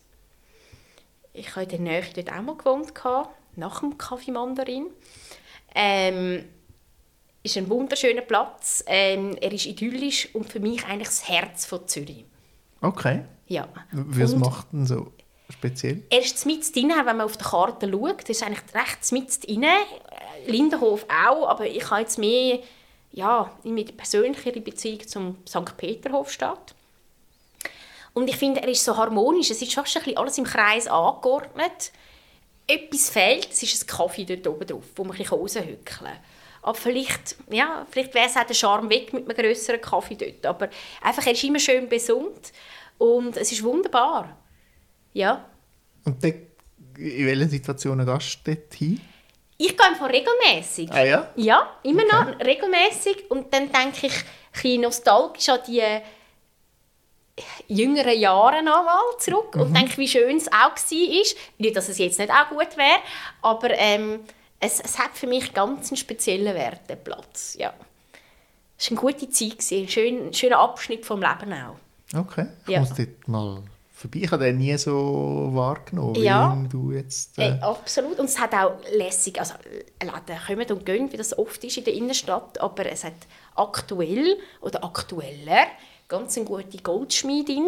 Ich 1.33 1.55
habe 1.55 1.63
in 1.63 1.69
der 1.69 1.79
Nähe 1.79 2.03
dort 2.13 2.31
auch 2.31 2.41
mal 2.41 2.55
gewohnt, 2.55 2.93
nach 3.55 3.79
dem 3.79 3.97
Kaffee 3.97 4.31
Mandarin. 4.31 4.87
Ähm, 5.73 6.45
ist 7.43 7.57
ein 7.57 7.69
wunderschöner 7.69 8.21
Platz. 8.21 8.83
Ähm, 8.87 9.35
er 9.41 9.51
ist 9.51 9.65
idyllisch 9.65 10.29
und 10.33 10.51
für 10.51 10.59
mich 10.59 10.85
eigentlich 10.85 11.07
das 11.07 11.27
Herz 11.27 11.65
von 11.65 11.87
Zürich. 11.87 12.25
Okay. 12.81 13.23
Ja. 13.47 13.67
Was 13.91 14.35
macht 14.35 14.71
denn 14.71 14.85
so 14.85 15.11
speziell? 15.49 16.03
er 16.09 16.19
ist 16.21 16.45
mitten 16.45 16.71
drin, 16.73 16.93
wenn 16.95 17.17
man 17.17 17.21
auf 17.21 17.37
der 17.37 17.47
Karte 17.47 17.89
schaut. 17.89 18.21
Das 18.21 18.29
ist 18.29 18.43
eigentlich 18.43 18.63
recht 18.73 19.11
mitten 19.11 19.41
drin. 19.41 19.65
Lindenhof 20.47 21.05
auch, 21.09 21.47
aber 21.49 21.67
ich 21.67 21.89
habe 21.89 22.01
jetzt 22.01 22.17
mehr 22.17 22.59
ja, 23.11 23.51
mit 23.63 23.97
persönlicher 23.97 24.51
Beziehung 24.59 25.05
zum 25.07 25.37
St. 25.47 25.77
Peterhofstadt. 25.77 26.73
Und 28.13 28.29
ich 28.29 28.37
finde, 28.37 28.61
er 28.61 28.69
ist 28.69 28.83
so 28.83 28.95
harmonisch. 28.97 29.51
Es 29.51 29.61
ist 29.61 29.73
fast 29.73 29.95
ein 29.95 30.03
bisschen 30.03 30.17
alles 30.17 30.37
im 30.37 30.43
Kreis 30.45 30.87
angeordnet. 30.87 31.91
Etwas 32.67 33.09
fehlt, 33.09 33.49
es 33.51 33.63
ist 33.63 33.83
ein 33.83 33.87
Kaffee 33.87 34.25
dort 34.25 34.47
oben 34.47 34.67
drauf, 34.67 34.83
wo 34.95 35.03
man 35.03 35.13
ein 35.13 35.17
bisschen 35.17 35.37
raushückeln 35.37 35.83
kann. 35.83 36.17
Aber 36.63 36.75
vielleicht, 36.75 37.35
ja, 37.49 37.85
vielleicht 37.89 38.13
wäre 38.13 38.27
es 38.27 38.37
auch 38.37 38.43
der 38.43 38.53
Charme 38.53 38.89
weg 38.89 39.13
mit 39.13 39.27
einem 39.27 39.35
grösseren 39.37 39.81
Kaffee 39.81 40.15
dort. 40.15 40.45
Aber 40.45 40.69
einfach, 41.01 41.25
er 41.25 41.31
ist 41.33 41.43
immer 41.43 41.59
schön 41.59 41.89
besund 41.89 42.51
und 42.99 43.35
es 43.37 43.51
ist 43.51 43.63
wunderbar. 43.63 44.37
Ja. 45.13 45.43
Und 46.05 46.23
dort, 46.23 46.35
in 46.97 47.25
welchen 47.25 47.49
Situationen 47.49 48.05
gehst 48.05 48.39
du 48.45 48.53
dort 48.55 48.73
hin? 48.75 49.01
Ich 49.57 49.77
gehe 49.77 49.85
einfach 49.85 50.09
regelmäßig. 50.09 50.91
Ah 50.91 51.03
ja? 51.03 51.29
Ja, 51.35 51.75
immer 51.83 52.03
Okay. 52.03 52.15
noch 52.35 52.45
regelmäßig 52.45 53.29
und 53.29 53.53
dann 53.53 53.71
denke 53.71 54.07
ich 54.07 54.13
ein 54.13 54.23
bisschen 54.53 54.81
nostalgisch 54.81 55.49
an 55.49 55.59
die 55.67 55.83
jüngeren 57.67 58.19
Jahre 58.19 58.61
nochmal 58.61 58.99
zurück 59.19 59.55
Mhm. 59.55 59.61
und 59.61 59.73
denke, 59.75 59.97
wie 59.97 60.07
schön 60.07 60.37
es 60.37 60.47
auch 60.47 60.71
war. 60.75 61.25
Nicht, 61.57 61.75
dass 61.75 61.89
es 61.89 61.97
jetzt 61.97 62.19
nicht 62.19 62.31
auch 62.31 62.49
gut 62.49 62.75
wäre, 62.77 62.99
aber 63.41 63.69
ähm, 63.71 64.19
es, 64.61 64.79
es 64.79 64.97
hat 64.99 65.11
für 65.17 65.27
mich 65.27 65.53
ganz 65.53 65.89
einen 65.89 65.97
speziellen 65.97 66.53
Wert, 66.55 66.81
der 66.89 66.95
Platz. 66.95 67.55
Ja. 67.59 67.73
Es 68.77 68.89
war 68.91 68.97
eine 69.03 69.13
gute 69.13 69.29
Zeit, 69.29 69.59
gewesen, 69.59 69.83
ein 69.83 69.87
schön, 69.89 70.33
schöner 70.33 70.59
Abschnitt 70.59 71.05
vom 71.05 71.21
Leben 71.21 71.53
auch. 71.53 71.75
Okay. 72.17 72.47
Ich 72.65 72.69
Ja. 72.73 72.79
muss 72.79 72.93
dort 72.93 73.27
mal 73.27 73.63
vorbei. 73.93 74.19
Ich 74.23 74.31
habe 74.31 74.43
den 74.45 74.57
nie 74.57 74.75
so 74.77 75.49
wahrgenommen, 75.53 76.15
Ja. 76.15 76.57
wie 76.63 76.67
du 76.67 76.91
jetzt... 76.91 77.37
Äh, 77.37 77.49
Äh, 77.57 77.59
absolut. 77.61 78.17
Und 78.19 78.25
es 78.25 78.39
hat 78.39 78.53
auch 78.53 78.73
lässig, 78.93 79.39
also 79.39 79.53
Läden 80.01 80.39
kommen 80.47 80.71
und 80.71 80.85
gehen, 80.85 81.11
wie 81.11 81.17
das 81.17 81.37
oft 81.37 81.63
ist 81.63 81.77
in 81.77 81.83
der 81.83 81.93
Innenstadt, 81.93 82.59
aber 82.59 82.85
es 82.87 83.03
hat 83.03 83.13
aktuell 83.55 84.37
oder 84.61 84.83
aktueller 84.83 85.67
ganz 86.07 86.35
eine 86.37 86.45
gute 86.45 86.77
Goldschmiedin. 86.79 87.67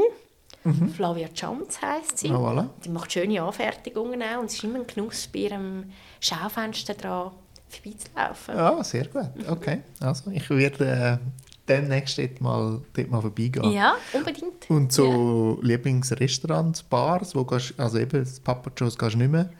Flavia 0.95 1.27
Chams 1.33 1.81
heisst 1.81 2.19
sie. 2.19 2.29
Ah, 2.29 2.35
voilà. 2.35 2.69
Die 2.83 2.89
macht 2.89 3.11
schöne 3.11 3.41
Anfertigungen 3.41 4.21
auch 4.21 4.39
und 4.39 4.45
es 4.45 4.55
ist 4.55 4.63
immer 4.63 4.79
ein 4.79 4.87
Genuss, 4.87 5.27
bei 5.27 5.39
ihrem 5.39 5.91
Schaufenster 6.19 6.93
dran 6.93 7.31
vorbeizulaufen. 7.69 8.55
Ja, 8.55 8.83
sehr 8.83 9.07
gut. 9.07 9.29
Okay. 9.49 9.81
Also, 9.99 10.31
ich 10.31 10.49
werde 10.49 11.19
äh, 11.19 11.52
demnächst 11.67 12.17
dort 12.17 12.41
mal, 12.41 12.81
dort 12.93 13.09
mal 13.09 13.21
vorbeigehen. 13.21 13.71
Ja, 13.71 13.95
unbedingt. 14.11 14.69
Und 14.69 14.91
so 14.91 15.57
Lieblingsrestaurants, 15.61 16.83
Bars, 16.83 17.33
wo 17.35 17.43
gehst, 17.45 17.73
also 17.77 17.97
eben 17.99 18.19
das 18.23 18.39
Papa 18.39 18.69
Joe's 18.75 18.97
gehst 18.97 19.13
du 19.13 19.17
nicht 19.19 19.31
mehr. 19.31 19.49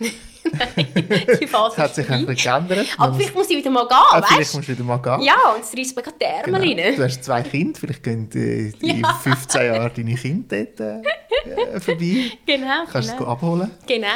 Die 1.40 1.48
Phase 1.48 1.76
Das 1.76 1.78
hat 1.86 1.96
sich 1.96 2.10
ein 2.10 2.26
bisschen 2.26 2.68
geändert. 2.68 2.88
Aber 2.98 3.10
Man 3.12 3.20
vielleicht 3.20 3.36
muss 3.36 3.50
ich 3.50 3.58
wieder 3.58 3.72
mal 3.72 3.88
gehen, 3.88 3.98
ah, 3.98 4.22
vielleicht 4.22 4.40
weißt 4.42 4.56
musst 4.56 4.68
du 4.68 4.72
wieder 4.74 4.84
mal 4.84 4.98
gehen. 4.98 5.22
Ja, 5.22 5.36
und 5.56 5.62
es 5.64 5.76
reißt 5.78 5.96
mir 5.96 6.04
gerade 6.04 6.18
die 6.20 6.26
Ärmel 6.26 6.62
Genau. 6.62 6.82
rein. 6.82 6.96
Du 6.96 7.04
hast 7.04 7.24
zwei 7.24 7.42
Kinder, 7.42 7.80
vielleicht 7.80 8.04
gehen 8.04 8.30
äh, 8.36 8.68
in 8.86 9.00
Ja. 9.02 9.14
15 9.24 9.66
Jahren 9.66 9.92
deine 9.96 10.16
Kinder 10.16 10.66
dort 10.66 10.80
äh, 10.80 11.50
äh, 11.50 11.80
vorbei. 11.80 12.32
Genau, 12.46 12.84
Kannst 12.92 13.10
du 13.10 13.14
genau. 13.18 13.24
es 13.24 13.30
abholen. 13.30 13.72
Genau. 13.88 14.08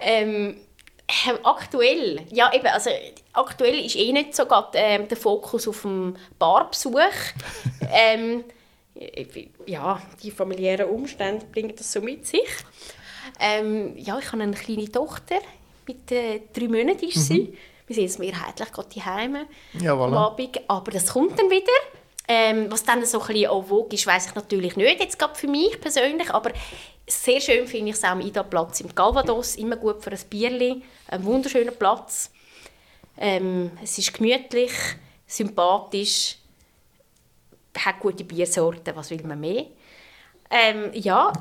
Ähm, 0.00 0.54
Ähm, 1.08 1.38
aktuell, 1.44 2.22
ja 2.30 2.52
eben, 2.52 2.66
also 2.66 2.90
aktuell 3.32 3.84
ist 3.84 3.94
eh 3.94 4.10
nicht 4.12 4.34
so 4.34 4.44
grad, 4.46 4.74
ähm, 4.74 5.06
der 5.06 5.16
Fokus 5.16 5.68
auf 5.68 5.82
dem 5.82 6.16
Barbesuch. 6.38 6.96
ähm, 7.92 8.44
ja, 9.66 10.02
die 10.22 10.30
familiären 10.30 10.88
Umstände 10.88 11.46
bringen 11.46 11.74
das 11.76 11.92
so 11.92 12.00
mit 12.00 12.26
sich. 12.26 12.48
Ähm, 13.38 13.96
ja, 13.96 14.18
ich 14.18 14.32
habe 14.32 14.42
eine 14.42 14.52
kleine 14.56 14.90
Tochter, 14.90 15.36
mit 15.86 16.10
äh, 16.10 16.40
drei 16.52 16.68
Monaten 16.68 17.04
ist 17.06 17.26
sie. 17.26 17.42
Mhm. 17.42 17.56
Wir 17.86 17.94
sind 17.94 18.04
jetzt 18.04 18.18
mehrheitlich 18.18 18.72
gerade 18.72 18.88
die 18.88 19.02
Heime 19.02 19.46
ja, 19.80 19.92
voilà. 19.92 20.06
am 20.06 20.14
Abend, 20.14 20.60
aber 20.66 20.90
das 20.90 21.12
kommt 21.12 21.38
dann 21.38 21.50
wieder. 21.50 21.72
Ähm, 22.28 22.66
was 22.70 22.82
dann 22.82 23.04
so 23.04 23.20
ein 23.20 23.26
bisschen 23.28 23.50
en 23.52 23.64
vogue 23.64 23.92
ist, 23.92 24.06
weiss 24.06 24.26
ich 24.26 24.34
natürlich 24.34 24.74
nicht, 24.74 25.00
jetzt 25.00 25.16
gerade 25.16 25.36
für 25.36 25.46
mich 25.46 25.80
persönlich, 25.80 26.28
aber 26.30 26.50
sehr 27.08 27.40
schön 27.40 27.66
finde 27.66 27.90
ich 27.90 27.96
es 27.96 28.04
auch 28.04 28.10
am 28.10 28.20
Ida-Platz 28.20 28.80
im 28.80 28.94
Calvados, 28.94 29.56
immer 29.56 29.76
gut 29.76 30.02
für 30.02 30.10
ein 30.10 30.20
Bierli, 30.28 30.82
ein 31.08 31.24
wunderschöner 31.24 31.72
Platz. 31.72 32.30
Ähm, 33.16 33.70
es 33.82 33.96
ist 33.98 34.12
gemütlich, 34.12 34.72
sympathisch, 35.26 36.36
hat 37.78 38.00
gute 38.00 38.24
Biersorten, 38.24 38.96
was 38.96 39.10
will 39.10 39.22
man 39.22 39.40
mehr? 39.40 39.66
Ähm, 40.50 40.90
ja, 40.94 41.32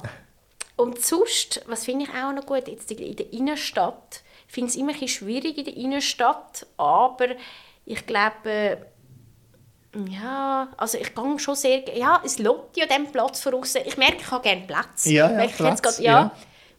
und 0.75 1.01
sonst, 1.03 1.61
was 1.67 1.85
finde 1.85 2.05
ich 2.05 2.11
auch 2.11 2.33
noch 2.33 2.45
gut, 2.45 2.67
jetzt 2.67 2.91
in 2.91 3.15
der 3.15 3.31
Innenstadt, 3.33 4.21
ich 4.47 4.53
finde 4.53 4.69
es 4.69 4.75
immer 4.75 4.93
ein 4.93 5.07
schwierig 5.07 5.57
in 5.57 5.65
der 5.65 5.75
Innenstadt, 5.75 6.65
aber 6.77 7.27
ich 7.85 8.05
glaube, 8.05 8.85
ja, 10.09 10.67
also 10.77 10.97
ich 10.97 11.13
gehe 11.13 11.39
schon 11.39 11.55
sehr, 11.55 11.83
ja, 11.97 12.21
es 12.23 12.39
lobt 12.39 12.75
ja 12.77 12.85
dem 12.85 13.11
Platz 13.11 13.41
voraus. 13.41 13.75
Ich 13.75 13.97
merke, 13.97 14.17
ich 14.19 14.31
habe 14.31 14.43
gerne 14.43 14.63
Platz. 14.67 15.05
Ja, 15.05 15.31
ja, 15.31 15.47
Platz, 15.47 15.81
grad, 15.81 15.99
ja, 15.99 16.11
ja. 16.11 16.31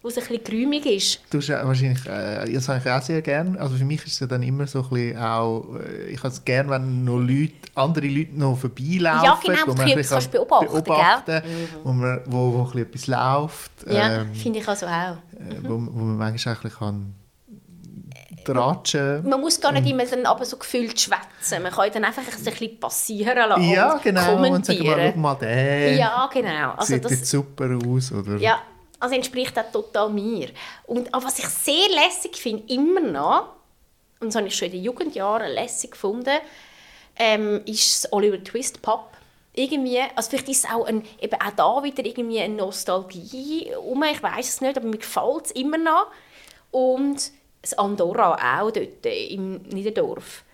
Wo 0.03 0.09
es 0.09 0.19
ein 0.19 0.27
bisschen 0.27 0.45
geräumig 0.45 0.87
ist. 0.87 1.21
Du 1.31 1.39
hast 1.39 1.49
wahrscheinlich, 1.49 2.07
äh, 2.07 2.53
das 2.53 2.69
habe 2.69 2.81
ich 2.85 2.91
auch 2.91 3.03
sehr 3.03 3.23
gerne. 3.23 3.59
Also 3.59 3.77
für 3.77 3.85
mich 3.85 4.05
ist 4.07 4.21
es 4.21 4.29
dann 4.29 4.43
immer 4.43 4.67
so 4.67 4.83
ein 4.83 4.89
bisschen 4.91 5.19
auch, 5.19 5.77
äh, 5.77 6.11
ich 6.11 6.19
habe 6.19 6.29
es 6.29 6.45
gerne, 6.45 6.71
wenn 6.71 7.05
noch 7.05 7.19
Leute, 7.19 7.55
andere 7.75 8.07
Leute 8.07 8.39
noch 8.39 8.57
vorbeilaufen. 8.59 9.25
Ja, 9.25 9.41
genau, 9.43 9.67
wo 9.67 9.75
man 9.75 9.89
ein 9.89 9.97
bisschen 9.97 10.31
beobachten, 10.31 10.67
beobachten 10.67 11.43
mhm. 11.45 11.69
wo, 11.83 11.93
man, 11.93 12.21
wo, 12.27 12.53
wo 12.53 12.63
ein 12.63 12.65
bisschen 12.71 12.83
etwas 12.83 13.07
läuft. 13.07 13.73
Ja, 13.89 14.21
ähm, 14.21 14.35
finde 14.35 14.59
ich 14.61 14.69
also 14.69 14.87
auch. 14.87 15.17
Mhm. 15.33 15.65
Wo, 15.65 15.71
wo 15.71 16.05
man 16.05 16.19
manchmal 16.19 16.55
auch 16.55 16.59
ein 16.59 16.63
bisschen 16.63 16.79
kann 16.79 17.15
tratschen. 18.53 19.29
Man 19.29 19.41
muss 19.41 19.61
gar 19.61 19.73
nicht 19.73 19.87
immer 19.87 20.05
dann 20.07 20.27
aber 20.27 20.45
so 20.45 20.57
gefühlt 20.57 20.99
schwätzen. 21.01 21.63
Man 21.63 21.73
kann 21.73 21.91
dann 21.93 22.05
einfach 22.05 22.23
ein 22.23 22.45
bisschen 22.45 22.81
passieren 22.81 23.37
lassen 23.37 23.71
Ja, 23.71 23.99
genau. 24.03 24.37
Und 24.53 24.65
sagen, 24.65 24.85
mal, 24.85 25.13
schau 25.13 25.19
mal 25.19 25.35
den. 25.35 25.99
Ja, 25.99 26.29
genau. 26.33 26.73
Also 26.77 26.95
Sieht 26.95 27.05
das, 27.05 27.31
super 27.31 27.79
aus, 27.87 28.13
oder? 28.13 28.37
Ja, 28.37 28.61
also 28.99 29.15
entspricht 29.15 29.59
auch 29.59 29.71
total 29.71 30.11
mir. 30.11 30.49
Und 30.87 31.09
was 31.13 31.39
ich 31.39 31.47
sehr 31.47 31.89
lässig 31.91 32.37
finde, 32.37 32.73
immer 32.73 33.01
noch, 33.01 33.49
und 34.21 34.29
das 34.29 34.37
habe 34.37 34.47
ich 34.47 34.57
schon 34.57 34.67
in 34.67 34.73
den 34.73 34.85
Jugendjahren 34.85 35.53
lässig 35.53 35.93
gefunden, 35.93 36.39
ähm, 37.19 37.63
ist 37.67 38.05
das 38.05 38.13
Oliver 38.13 38.43
Twist 38.43 38.83
Pub. 38.83 39.11
Irgendwie, 39.55 40.01
also 40.15 40.31
vielleicht 40.31 40.49
ist 40.51 40.65
es 40.65 40.71
auch, 40.71 40.87
ein, 40.87 41.03
eben 41.21 41.41
auch 41.41 41.51
da 41.57 41.83
wieder 41.83 42.05
irgendwie 42.05 42.41
eine 42.41 42.55
Nostalgie 42.55 43.73
um, 43.83 44.03
ich 44.03 44.23
weiß 44.23 44.49
es 44.49 44.61
nicht, 44.61 44.77
aber 44.77 44.87
mir 44.87 44.99
gefällt 44.99 45.47
es 45.47 45.51
immer 45.53 45.79
noch. 45.79 46.09
Und 46.71 47.31
das 47.71 47.79
Andorra 47.79 48.35
auch 48.61 48.71
dort 48.71 49.07
im 49.07 49.63
Niederdorf. 49.63 50.45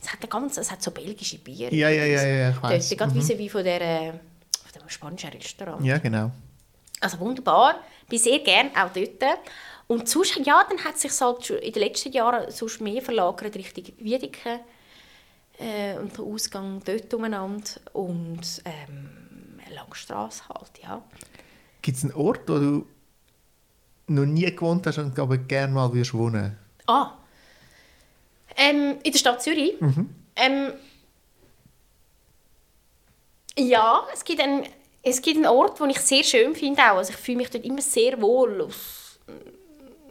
Es 0.00 0.12
hat, 0.12 0.30
ganz, 0.30 0.56
es 0.58 0.70
hat 0.70 0.82
so 0.82 0.90
belgische 0.90 1.38
Bier. 1.38 1.72
Ja, 1.72 1.88
ja, 1.88 2.04
ja, 2.04 2.26
ja 2.26 2.50
ich 2.50 2.62
weiß. 2.62 2.88
Dort, 2.88 2.98
gerade 2.98 3.14
mhm. 3.14 3.38
wie 3.38 3.48
von, 3.48 3.64
der, 3.64 4.12
von 4.12 4.82
dem 4.82 4.88
spanischen 4.88 5.30
Restaurant. 5.30 5.84
Ja, 5.84 5.98
genau. 5.98 6.30
Also 7.00 7.18
wunderbar. 7.20 7.80
Ich 8.02 8.08
bin 8.08 8.18
sehr 8.18 8.38
gerne 8.40 8.70
auch 8.70 8.90
dort. 8.92 9.40
Und 9.86 10.08
sonst, 10.08 10.36
ja, 10.44 10.64
dann 10.68 10.82
hat 10.84 10.98
sich 10.98 11.20
halt 11.20 11.50
in 11.50 11.72
den 11.72 11.82
letzten 11.82 12.12
Jahren 12.12 12.50
sonst 12.50 12.80
mehr 12.80 13.02
verlagert 13.02 13.54
Richtung 13.56 13.84
Wiedeke 13.98 14.60
äh, 15.58 15.98
und 15.98 16.16
der 16.16 16.24
Ausgang 16.24 16.80
dort 16.84 17.12
umeinander 17.12 17.70
und 17.92 18.62
ähm, 18.64 19.60
Langstrasse 19.74 20.48
halt, 20.48 20.70
ja. 20.82 21.02
Gibt 21.82 21.98
es 21.98 22.04
einen 22.04 22.14
Ort, 22.14 22.48
wo 22.48 22.58
du 22.58 22.86
noch 24.06 24.26
nie 24.26 24.50
gewohnt 24.54 24.86
hast 24.86 24.98
und 24.98 25.18
aber 25.18 25.38
gerne 25.38 25.72
mal 25.72 25.92
würdest 25.92 26.14
wohnen? 26.14 26.56
Ah. 26.86 27.12
Ähm, 28.56 28.98
in 29.02 29.12
der 29.12 29.18
Stadt 29.18 29.42
Zürich? 29.42 29.80
Mhm. 29.80 30.10
Ähm, 30.36 30.72
ja, 33.58 34.02
es 34.12 34.24
gibt, 34.24 34.40
einen, 34.40 34.64
es 35.02 35.22
gibt 35.22 35.36
einen 35.36 35.46
Ort, 35.46 35.80
den 35.80 35.90
ich 35.90 36.00
sehr 36.00 36.22
schön 36.22 36.54
finde. 36.54 36.82
Auch. 36.82 36.96
Also 36.98 37.12
ich 37.12 37.18
fühle 37.18 37.38
mich 37.38 37.50
dort 37.50 37.64
immer 37.64 37.80
sehr 37.80 38.20
wohl. 38.20 38.62
Aus 38.62 39.04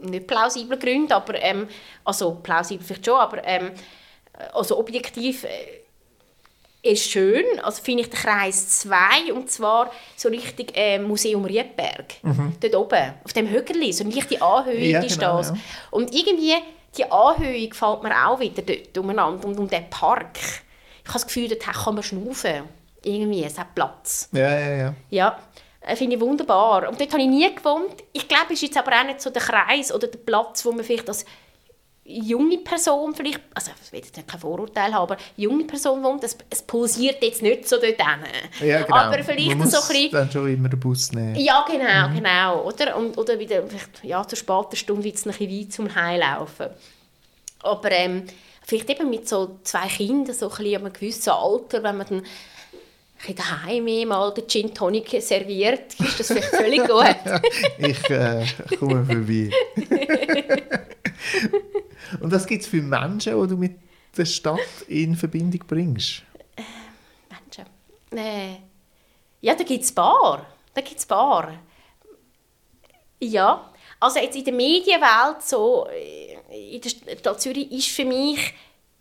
nicht 0.04 0.26
plausiblen 0.26 0.78
Gründen, 0.78 1.12
aber 1.12 1.40
ähm, 1.40 1.68
also 2.04 2.34
plausibel 2.42 2.84
vielleicht 2.84 3.06
schon, 3.06 3.18
aber 3.18 3.44
ähm, 3.44 3.72
also 4.52 4.78
objektiv 4.78 5.44
äh, 5.44 5.83
ist 6.84 7.10
schön. 7.10 7.44
Also 7.62 7.82
finde 7.82 8.02
ich 8.02 8.10
den 8.10 8.18
Kreis 8.18 8.80
2 8.80 9.32
und 9.32 9.50
zwar 9.50 9.90
so 10.16 10.28
richtig 10.28 10.72
äh, 10.76 10.98
Museum 10.98 11.44
Riedberg. 11.44 12.14
Mhm. 12.22 12.54
Dort 12.60 12.74
oben, 12.74 13.14
auf 13.24 13.32
dem 13.32 13.48
Hügel, 13.48 13.92
so 13.92 14.04
eine 14.04 14.14
leichte 14.14 14.40
Anhöhe 14.40 14.90
ja, 14.90 15.00
ist 15.00 15.18
genau, 15.18 15.38
das. 15.38 15.48
Ja. 15.48 15.56
Und 15.90 16.14
irgendwie, 16.14 16.54
die 16.96 17.10
Anhöhe 17.10 17.68
gefällt 17.68 18.02
mir 18.02 18.26
auch 18.26 18.38
wieder 18.38 18.62
dort 18.62 18.98
umeinander 18.98 19.48
und 19.48 19.58
um 19.58 19.68
den 19.68 19.88
Park. 19.90 20.38
Ich 21.02 21.08
habe 21.08 21.14
das 21.14 21.26
Gefühl, 21.26 21.48
dort 21.48 21.60
kann 21.60 21.94
man 21.94 22.02
schnaufen. 22.02 22.62
Irgendwie, 23.02 23.44
es 23.44 23.58
hat 23.58 23.74
Platz. 23.74 24.28
Ja, 24.32 24.58
ja, 24.58 24.76
ja. 24.76 24.94
Ja, 25.10 25.38
äh, 25.80 25.96
finde 25.96 26.16
ich 26.16 26.22
wunderbar. 26.22 26.88
Und 26.88 27.00
dort 27.00 27.12
habe 27.12 27.22
ich 27.22 27.28
nie 27.28 27.54
gewohnt. 27.54 28.02
Ich 28.12 28.28
glaube, 28.28 28.46
es 28.48 28.62
ist 28.62 28.62
jetzt 28.62 28.76
aber 28.76 28.92
auch 28.92 29.04
nicht 29.04 29.20
so 29.20 29.30
der 29.30 29.42
Kreis 29.42 29.92
oder 29.92 30.06
der 30.06 30.18
Platz, 30.18 30.64
wo 30.64 30.72
man 30.72 30.84
vielleicht 30.84 31.08
als 31.08 31.24
junge 32.04 32.58
Person 32.58 33.14
vielleicht, 33.14 33.40
also 33.54 33.70
ich 33.82 33.92
will 33.92 34.00
jetzt 34.00 34.14
kein 34.14 34.40
Vorurteil 34.40 34.92
haben, 34.92 35.02
aber 35.02 35.16
junge 35.36 35.64
Person 35.64 36.02
wohnt, 36.02 36.22
es, 36.22 36.36
es 36.50 36.62
pulsiert 36.62 37.22
jetzt 37.22 37.42
nicht 37.42 37.66
so 37.66 37.76
dort 37.76 37.96
hin. 37.96 38.68
Ja, 38.68 38.82
genau. 38.82 38.96
Aber 38.96 39.24
vielleicht 39.24 39.48
Man 39.48 39.58
muss 39.58 39.70
so 39.70 39.78
ein 39.78 39.88
bisschen, 39.88 40.10
dann 40.12 40.30
schon 40.30 40.52
immer 40.52 40.68
den 40.68 40.80
Bus 40.80 41.12
nehmen. 41.12 41.34
Ja, 41.36 41.64
genau, 41.66 42.08
mhm. 42.08 42.16
genau. 42.16 42.62
Oder, 42.64 42.96
Und, 42.96 43.16
oder 43.16 43.38
wieder, 43.38 43.62
ja, 44.02 44.26
zur 44.26 44.36
späten 44.36 44.76
Stunde 44.76 45.04
wird 45.04 45.16
es 45.16 45.26
ein 45.26 45.32
bisschen 45.32 45.60
weit 45.60 45.72
zum 45.72 45.94
Heimlaufen. 45.94 46.66
Aber 47.60 47.90
ähm, 47.90 48.24
vielleicht 48.62 48.90
eben 48.90 49.08
mit 49.08 49.26
so 49.26 49.58
zwei 49.62 49.86
Kindern, 49.88 50.34
so 50.34 50.50
ein 50.50 50.56
bisschen 50.56 50.82
einem 50.82 50.92
gewissen 50.92 51.30
Alter, 51.30 51.82
wenn 51.82 51.96
man 51.96 52.06
dann 52.06 52.22
ein 53.26 53.34
daheim 53.34 54.08
mal 54.08 54.34
den 54.34 54.46
Gin 54.46 54.74
Tonic 54.74 55.08
serviert, 55.22 55.94
ist 55.98 56.20
das 56.20 56.26
vielleicht 56.26 56.48
völlig 56.48 56.82
gut. 56.86 57.16
ich 57.78 58.10
äh, 58.10 58.44
komme 58.78 59.04
vorbei. 59.06 59.50
Und 62.20 62.32
was 62.32 62.46
gibt 62.46 62.62
es 62.62 62.68
für 62.68 62.82
Menschen, 62.82 63.40
die 63.40 63.48
du 63.48 63.56
mit 63.56 63.78
der 64.16 64.24
Stadt 64.24 64.58
in 64.88 65.16
Verbindung 65.16 65.60
bringst? 65.66 66.22
Äh, 66.56 66.62
Menschen? 67.30 67.70
Nee. 68.10 68.62
Ja, 69.40 69.54
da 69.54 69.64
gibt 69.64 69.84
es 69.84 69.92
Bar. 69.92 70.46
Da 70.72 70.80
gibt's 70.80 71.06
Bar. 71.06 71.52
Ja. 73.20 73.70
Also 74.00 74.18
jetzt 74.18 74.36
in 74.36 74.44
der 74.44 74.54
Medienwelt 74.54 75.42
so, 75.42 75.86
äh, 75.88 76.74
in 76.74 76.80
der 76.80 76.90
Stadt 77.18 77.40
Zürich 77.40 77.70
ist 77.70 77.88
für 77.88 78.04
mich 78.04 78.54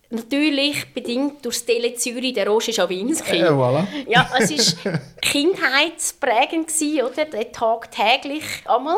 natürlich 0.10 0.94
bedingt 0.94 1.44
durch 1.44 1.56
Stelle 1.56 1.94
Zürich 1.96 2.34
der 2.34 2.48
Roger 2.48 2.72
Schawinski. 2.72 3.38
Ja, 3.38 3.52
voilà. 3.52 3.86
ja, 4.08 4.30
es 4.40 4.86
war 4.86 5.00
kindheitsprägend, 5.22 6.72
oder? 7.04 7.26
Der 7.26 7.52
Tag 7.52 7.92
täglich 7.92 8.44
einmal. 8.66 8.98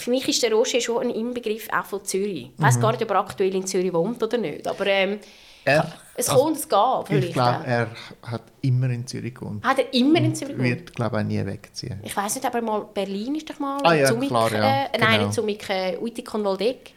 Für 0.00 0.10
mich 0.10 0.28
ist 0.28 0.42
der 0.42 0.52
Roger 0.52 0.80
schon 0.80 1.02
ein 1.02 1.10
Inbegriff 1.10 1.68
auch 1.72 1.84
von 1.84 2.04
Zürich. 2.04 2.50
Ich 2.56 2.62
weiß 2.62 2.76
mhm. 2.76 2.80
gar 2.80 2.92
nicht, 2.92 3.02
ob 3.02 3.10
er 3.10 3.16
aktuell 3.20 3.54
in 3.54 3.66
Zürich 3.66 3.92
wohnt 3.92 4.22
oder 4.22 4.38
nicht, 4.38 4.66
aber 4.66 4.86
ähm, 4.86 5.20
er, 5.64 5.92
es 6.16 6.28
also, 6.28 6.44
kommt, 6.44 6.56
es 6.56 6.68
geht. 6.68 7.24
Ich 7.24 7.32
glaube, 7.32 7.64
er 7.66 7.88
hat 8.22 8.42
immer 8.62 8.88
in 8.88 9.06
Zürich 9.06 9.34
gewohnt. 9.34 9.62
Hat 9.62 9.78
er 9.78 9.92
immer 9.92 10.18
in 10.18 10.34
Zürich 10.34 10.56
gewohnt? 10.56 10.70
wird, 10.70 10.94
glaube 10.94 11.16
ich, 11.16 11.22
auch 11.22 11.26
nie 11.26 11.46
wegziehen. 11.46 12.00
Ich 12.02 12.16
weiß 12.16 12.36
nicht, 12.36 12.46
aber 12.46 12.62
mal 12.62 12.86
Berlin 12.94 13.34
ist 13.34 13.50
doch 13.50 13.58
mal 13.58 13.78
ah, 13.82 13.94
ja, 13.94 14.06
Zumik, 14.06 14.28
klar, 14.28 14.52
ja. 14.52 14.84
Äh, 14.86 14.98
nein, 14.98 15.20
nicht 15.20 15.34
Zumik, 15.34 15.68
äh, 15.68 15.98
Uitikon 16.00 16.44
Waldeck. 16.44 16.92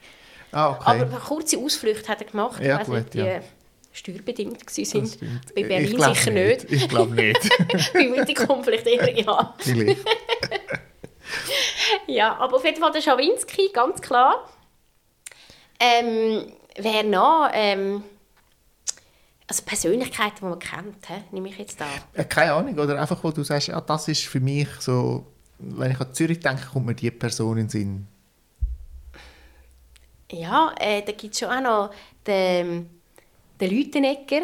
Ah, 0.51 0.71
okay. 0.71 1.01
Aber 1.01 1.17
kurze 1.17 1.57
Ausflüchte 1.57 2.07
hat 2.07 2.21
er 2.21 2.27
gemacht. 2.27 2.63
Ja, 2.63 2.79
ich 2.81 2.87
gut, 2.87 3.13
ja. 3.15 3.41
steuerbedingt 3.91 4.65
waren. 4.65 5.11
Bei 5.55 5.63
Berlin 5.63 6.01
sicher 6.01 6.31
nicht. 6.31 6.69
nicht. 6.69 6.83
Ich 6.83 6.87
glaube 6.87 7.13
nicht. 7.15 7.49
Bei 7.93 8.11
Uitikon 8.11 8.63
vielleicht 8.63 8.87
eher, 8.87 9.19
ja. 9.19 9.55
Vielleicht. 9.57 10.05
ja, 12.07 12.35
aber 12.37 12.57
auf 12.57 12.65
jeden 12.65 12.79
Fall 12.79 12.91
der 12.91 13.01
Schawinski, 13.01 13.69
ganz 13.73 14.01
klar. 14.01 14.49
Ähm, 15.79 16.53
wer 16.77 17.03
noch? 17.03 17.49
Ähm, 17.53 18.03
also 19.47 19.63
Persönlichkeiten, 19.65 20.37
die 20.39 20.45
man 20.45 20.59
kennt, 20.59 21.07
he, 21.07 21.15
nehme 21.31 21.49
ich 21.49 21.57
jetzt 21.57 21.79
da. 21.79 21.85
Äh, 22.13 22.23
keine 22.23 22.53
Ahnung, 22.53 22.77
oder 22.77 22.99
einfach, 22.99 23.23
wo 23.23 23.31
du 23.31 23.43
sagst, 23.43 23.67
ja, 23.67 23.79
das 23.81 24.07
ist 24.07 24.23
für 24.23 24.39
mich 24.39 24.67
so, 24.79 25.25
wenn 25.59 25.91
ich 25.91 25.99
an 25.99 26.13
Zürich 26.13 26.39
denke, 26.39 26.65
kommt 26.71 26.85
mir 26.85 26.95
die 26.95 27.11
Person 27.11 27.57
in 27.57 27.65
den 27.65 27.69
Sinn. 27.69 28.07
Ja, 30.31 30.73
äh, 30.79 31.03
da 31.03 31.11
gibt 31.11 31.33
es 31.33 31.39
schon 31.39 31.49
auch 31.49 31.61
noch 31.61 31.93
den, 32.25 32.89
den 33.59 33.77
Leutenegger. 33.77 34.43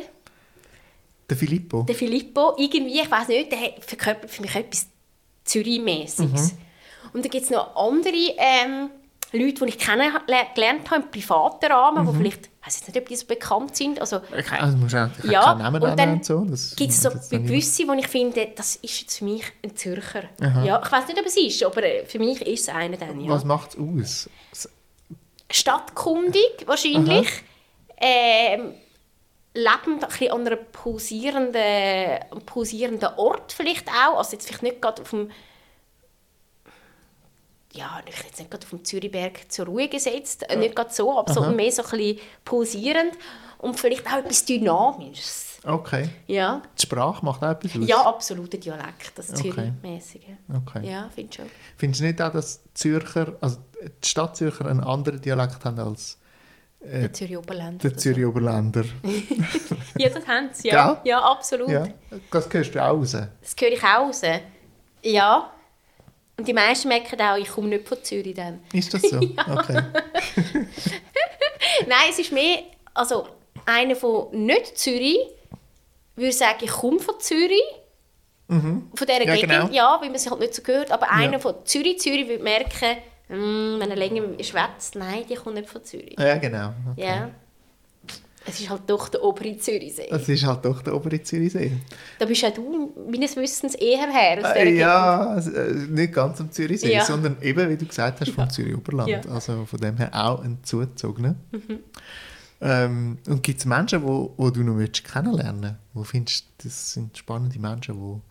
Der 1.30 1.38
Filippo? 1.38 1.84
Der 1.84 1.96
Filippo, 1.96 2.56
irgendwie, 2.58 3.02
ich 3.02 3.10
weiß 3.10 3.28
nicht, 3.30 3.52
der 3.52 3.82
verkörpert 3.82 4.30
für 4.30 4.42
mich 4.42 4.56
etwas 4.56 4.88
Zürich-mäßiges. 5.46 6.54
Mhm. 6.54 6.58
Und 7.14 7.24
dann 7.24 7.32
gibt 7.32 7.46
es 7.46 7.50
noch 7.50 7.76
andere 7.76 8.36
ähm, 8.38 8.90
Leute, 9.32 9.66
die 9.66 9.70
ich 9.70 9.78
kennengelernt 9.78 10.90
habe 10.90 11.04
im 11.04 11.12
privaten 11.12 11.72
Rahmen, 11.72 12.06
mhm. 12.06 12.12
die 12.12 12.18
vielleicht, 12.18 12.46
ich 12.46 12.68
weiß 12.68 12.88
nicht, 12.88 12.98
ob 12.98 13.08
die 13.08 13.16
so 13.16 13.26
bekannt 13.28 13.76
sind. 13.76 14.00
Also, 14.00 14.22
also 14.32 14.78
musst 14.78 14.96
auch 14.96 15.10
ja, 15.24 15.44
keinen 15.44 15.60
Namen 15.60 15.84
und 15.84 16.00
dann 16.00 16.14
und 16.14 16.26
so. 16.26 16.46
gibt 16.76 16.92
es 16.92 17.02
so 17.02 17.10
gewisse, 17.30 17.88
wo 17.88 17.94
ich 17.94 18.08
finde, 18.08 18.50
das 18.56 18.78
ist 18.78 19.02
jetzt 19.02 19.20
für 19.20 19.26
mich 19.26 19.44
ein 19.64 19.76
Zürcher. 19.76 20.24
Ja, 20.40 20.82
ich 20.84 20.92
weiß 20.92 21.08
nicht, 21.08 21.20
ob 21.20 21.26
es 21.26 21.38
ist, 21.38 21.64
aber 21.64 21.84
äh, 21.84 22.06
für 22.06 22.20
mich 22.20 22.42
ist 22.42 22.62
es 22.62 22.70
einer 22.70 22.98
dann, 22.98 23.20
ja. 23.20 23.32
Was 23.32 23.44
macht 23.44 23.76
es 23.76 24.30
aus? 24.54 24.70
Stadtkundig 25.52 26.66
wahrscheinlich. 26.66 27.28
Ähm, 27.98 28.74
lebend 29.54 30.04
ein 30.04 30.10
bisschen 30.10 30.32
an 30.32 30.48
einem 30.48 30.60
pulsierenden, 30.72 32.20
pulsierenden 32.46 33.10
Ort 33.18 33.52
vielleicht 33.52 33.88
auch. 33.90 34.18
Also 34.18 34.34
jetzt 34.34 34.48
vielleicht 34.48 34.64
nicht 34.64 34.82
gerade 34.82 35.02
auf 35.02 35.10
dem 35.10 35.32
ja, 37.74 38.02
ich 38.06 38.24
jetzt 38.24 38.40
nicht 38.40 38.50
gerade 38.50 38.66
auf 38.66 38.70
dem 38.70 38.84
Zürichberg 38.84 39.52
zur 39.52 39.68
Ruhe 39.68 39.88
gesetzt, 39.88 40.46
ja. 40.50 40.56
nicht 40.56 40.76
gerade 40.76 40.94
so, 40.94 41.18
aber 41.18 41.32
so 41.32 41.42
mehr 41.52 41.72
so 41.72 41.84
ein 41.84 41.90
bisschen 41.90 42.20
pulsierend 42.44 43.14
und 43.60 43.80
vielleicht 43.80 44.08
auch 44.08 44.18
etwas 44.18 44.44
Dynamisches. 44.46 45.60
Okay. 45.64 46.10
Ja. 46.28 46.62
Die 46.78 46.82
Sprache 46.82 47.24
macht 47.24 47.44
auch 47.44 47.52
etwas 47.52 47.76
aus? 47.76 47.88
Ja, 47.88 48.02
absolut, 48.06 48.54
der 48.54 48.60
Dialekt, 48.60 49.12
das 49.16 49.30
okay. 49.32 49.52
Zürich-mäßige. 49.52 50.22
Okay. 50.66 50.90
Ja, 50.90 51.10
finde 51.14 51.30
ich 51.30 51.36
schon. 51.36 51.46
Findest 51.78 52.02
du 52.02 52.06
nicht 52.06 52.22
auch, 52.22 52.32
dass 52.32 52.62
Zürcher, 52.74 53.36
also 53.42 53.58
die 53.82 54.08
Stadt 54.08 54.38
Zürcher 54.38 54.66
einen 54.66 54.80
anderen 54.80 55.22
Dialekt 55.22 55.64
haben 55.66 55.80
als 55.80 56.18
äh, 56.80 57.02
der 57.02 57.14
Zürich 57.14 57.38
Oberländer. 57.38 57.90
Der 57.90 57.98
Zürich 57.98 58.26
Oberländer. 58.26 58.86
ja, 59.98 60.10
das 60.10 60.26
haben 60.26 60.50
sie, 60.54 60.70
ja. 60.70 60.76
Ja, 60.76 61.02
ja 61.04 61.22
absolut. 61.22 61.70
Ja. 61.70 61.88
Das 62.32 62.52
hörst 62.52 62.74
du 62.74 62.84
auch 62.84 62.98
raus? 62.98 63.12
Das 63.12 63.56
höre 63.60 63.74
ich 63.74 63.84
auch 63.84 64.08
raus. 64.08 64.22
Ja. 65.04 65.52
Und 66.40 66.48
die 66.48 66.54
meisten 66.54 66.88
merken 66.88 67.20
auch, 67.20 67.36
ich 67.36 67.50
komme 67.50 67.68
nicht 67.68 67.86
von 67.86 68.02
Zürich 68.02 68.34
dann. 68.34 68.62
Ist 68.72 68.94
das 68.94 69.02
so? 69.02 69.20
ja. 69.20 69.58
Okay. 69.58 69.74
Nein, 71.86 72.08
es 72.10 72.20
ist 72.20 72.32
mehr, 72.32 72.64
also 72.94 73.28
einer 73.66 73.94
von 73.94 74.30
nicht 74.46 74.78
Zürich 74.78 75.20
würde 76.16 76.32
sagen, 76.32 76.60
ich 76.62 76.72
komme 76.72 77.02
von 77.02 77.20
Zürich. 77.20 77.62
Mhm. 78.48 78.90
Von 78.96 79.06
dieser 79.06 79.26
ja, 79.26 79.36
Gegend, 79.36 79.52
genau. 79.52 79.68
ja, 79.70 79.98
weil 80.00 80.10
man 80.10 80.18
sich 80.18 80.32
halt 80.32 80.40
nicht 80.40 80.56
so 80.56 80.62
gehört. 80.62 80.92
Aber 80.92 81.08
ja. 81.08 81.12
einer 81.12 81.42
von 81.42 81.56
Zürich, 81.66 82.00
Zürich 82.00 82.26
würde 82.30 82.42
merken, 82.42 83.00
mm, 83.28 83.82
wenn 83.82 83.90
er 83.90 83.98
länger 83.98 84.42
schwätzt, 84.42 84.96
nein, 84.96 85.26
die 85.30 85.36
kommt 85.36 85.56
nicht 85.56 85.70
von 85.70 85.84
Zürich. 85.84 86.16
Ja, 86.18 86.38
genau. 86.38 86.72
Okay. 86.94 87.06
Ja. 87.06 87.32
Es 88.50 88.60
ist 88.60 88.70
halt 88.70 88.82
doch 88.88 89.10
der 89.10 89.24
obere 89.24 89.58
Zürichsee. 89.58 90.08
Es 90.10 90.28
ist 90.28 90.46
halt 90.46 90.66
doch 90.66 90.82
der 90.82 90.96
obere 90.96 91.22
Zürichsee. 91.22 91.72
Da 92.18 92.26
bist 92.26 92.42
ja 92.42 92.50
du 92.50 92.94
meines 93.10 93.36
Wissens 93.36 93.76
eher 93.76 94.10
her 94.12 94.40
aus 94.40 94.56
äh, 94.56 94.74
Ja, 94.76 95.38
äh, 95.38 95.74
nicht 95.74 96.14
ganz 96.14 96.42
am 96.42 96.52
Zürichsee, 96.52 96.94
ja. 96.94 97.06
sondern 97.06 97.38
eben, 97.42 97.70
wie 97.70 97.78
du 97.78 97.86
gesagt 97.86 98.22
hast, 98.22 98.32
vom 98.32 98.46
ja. 98.46 98.50
Zürich-Oberland. 98.50 99.26
Ja. 99.26 99.32
Also 99.32 99.66
von 99.66 99.80
dem 99.80 99.98
her 99.98 100.10
auch 100.14 100.44
ein 100.44 100.58
Zugezogener. 100.64 101.36
Mhm. 101.52 101.80
Ähm, 102.62 103.18
und 103.28 103.44
gibt 103.44 103.60
es 103.60 103.66
Menschen, 103.66 104.02
die 104.02 104.08
wo, 104.08 104.34
wo 104.36 104.50
du 104.50 104.64
noch 104.64 104.78
willst 104.78 105.04
kennenlernen? 105.04 105.78
Wo 105.94 106.04
findest 106.04 106.46
du, 106.58 106.68
das 106.68 106.94
sind 106.94 107.18
spannende 107.18 107.60
Menschen, 107.60 107.96
die... 107.96 108.22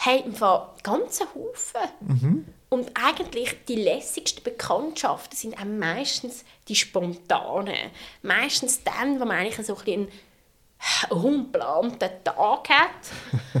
Hey, 0.00 0.22
im 0.24 0.32
Fall 0.32 0.68
ganze 0.84 1.24
Haufen. 1.24 1.90
Mhm. 2.06 2.44
Und 2.70 2.90
eigentlich 2.94 3.56
die 3.66 3.76
lässigsten 3.76 4.44
Bekanntschaften 4.44 5.36
sind 5.36 5.58
auch 5.58 5.64
meistens 5.64 6.44
die 6.68 6.74
spontanen. 6.74 7.90
Meistens 8.22 8.82
dann, 8.84 9.18
wo 9.20 9.24
man 9.24 9.38
eigentlich 9.38 9.66
so 9.66 9.76
ein 9.86 10.08
einen 11.10 11.22
unplanten 11.22 12.10
Tag 12.24 12.68
hat, 12.68 12.90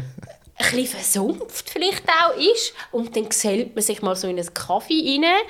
ein 0.56 0.70
bisschen 0.70 0.86
versumpft 0.86 1.70
vielleicht 1.70 2.04
auch 2.08 2.36
ist 2.36 2.74
und 2.92 3.16
dann 3.16 3.28
gesellt 3.28 3.74
man 3.74 3.82
sich 3.82 4.02
mal 4.02 4.16
so 4.16 4.28
in 4.28 4.38
einen 4.38 4.54
Kaffee 4.54 5.18
rein 5.20 5.46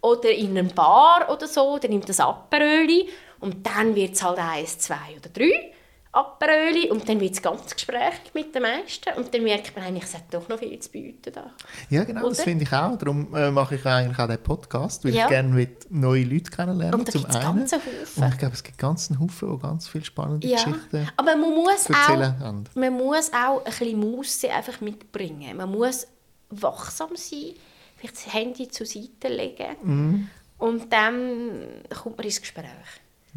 oder 0.00 0.30
in 0.30 0.56
eine 0.56 0.68
Bar 0.68 1.30
oder 1.30 1.46
so, 1.46 1.78
dann 1.78 1.90
nimmt 1.90 2.08
das 2.08 2.20
Aperöli 2.20 3.08
und 3.40 3.66
dann 3.66 3.94
wird 3.94 4.14
es 4.14 4.22
halt 4.22 4.38
eins, 4.38 4.78
zwei 4.78 5.16
oder 5.18 5.28
drei 5.28 5.71
Aperöli 6.14 6.90
und 6.90 7.08
dann 7.08 7.18
wird 7.20 7.32
es 7.32 7.40
ganz 7.40 7.74
gesprächig 7.74 8.34
mit 8.34 8.54
den 8.54 8.60
meisten 8.60 9.14
und 9.16 9.32
dann 9.32 9.42
merkt 9.42 9.74
man 9.74 9.86
eigentlich, 9.86 10.04
es 10.04 10.14
hat 10.14 10.24
doch 10.30 10.46
noch 10.46 10.58
viel 10.58 10.78
zu 10.78 10.90
bieten 10.90 11.32
da. 11.32 11.52
Ja, 11.88 12.04
genau, 12.04 12.20
Oder? 12.20 12.28
das 12.30 12.42
finde 12.42 12.64
ich 12.64 12.72
auch. 12.72 12.98
Darum 12.98 13.34
äh, 13.34 13.50
mache 13.50 13.76
ich 13.76 13.86
eigentlich 13.86 14.18
auch 14.18 14.26
diesen 14.26 14.42
Podcast, 14.42 15.06
weil 15.06 15.14
ja. 15.14 15.24
ich 15.24 15.30
gerne 15.30 15.68
neue 15.88 16.24
Leute 16.24 16.50
kennenlernen 16.50 17.00
Und 17.00 17.08
da 17.08 17.12
gibt 17.12 17.28
es 17.30 17.40
ganz 17.40 17.72
Haufen. 17.72 17.92
Und 18.16 18.28
ich 18.28 18.38
glaube, 18.38 18.54
es 18.54 18.62
gibt 18.62 18.76
ganz 18.76 19.10
einen 19.10 19.20
Haufen, 19.20 19.56
die 19.56 19.62
ganz 19.62 19.88
viele 19.88 20.04
spannende 20.04 20.46
ja. 20.46 20.62
Geschichten 20.62 21.08
Aber 21.16 21.34
man 21.34 21.50
muss 21.50 21.88
auch, 21.90 22.74
man 22.74 22.92
muss 22.92 23.32
auch 23.32 23.64
ein 23.64 23.64
bisschen 23.64 23.98
Musse 23.98 24.50
einfach 24.50 24.82
mitbringen. 24.82 25.56
Man 25.56 25.70
muss 25.70 26.06
wachsam 26.50 27.16
sein, 27.16 27.54
vielleicht 27.96 28.16
das 28.16 28.34
Handy 28.34 28.68
zur 28.68 28.84
Seite 28.84 29.28
legen 29.28 29.76
mhm. 29.82 30.28
und 30.58 30.92
dann 30.92 31.62
kommt 31.88 32.18
man 32.18 32.26
ins 32.26 32.38
Gespräch. 32.38 32.66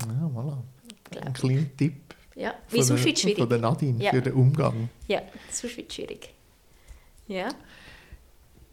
Ja, 0.02 0.30
voilà. 0.36 0.58
Ein 1.22 1.34
kleiner 1.34 1.78
Tipp 1.78 2.05
ja, 2.36 2.54
wie 2.70 2.84
sonst 2.84 3.06
wird 3.06 3.20
schwierig. 3.20 3.40
Von 3.40 3.50
der 3.50 3.60
Nadine 3.60 4.04
ja. 4.04 4.12
für 4.12 4.22
den 4.22 4.34
Umgang. 4.34 4.90
Ja, 5.08 5.22
sonst 5.52 5.78
wird 5.78 5.94
schwierig. 5.94 6.30
Ja. 7.28 7.50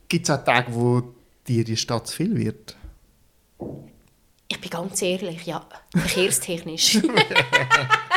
Gibt 0.08 0.28
es 0.28 0.30
auch 0.34 0.44
Tage, 0.44 0.74
wo 0.74 1.02
dir 1.46 1.64
die 1.64 1.76
Stadt 1.76 2.06
zu 2.06 2.16
viel 2.16 2.36
wird? 2.36 2.76
Ich 4.48 4.60
bin 4.60 4.70
ganz 4.70 5.00
ehrlich, 5.00 5.46
ja. 5.46 5.66
Verkehrstechnisch. 5.96 6.98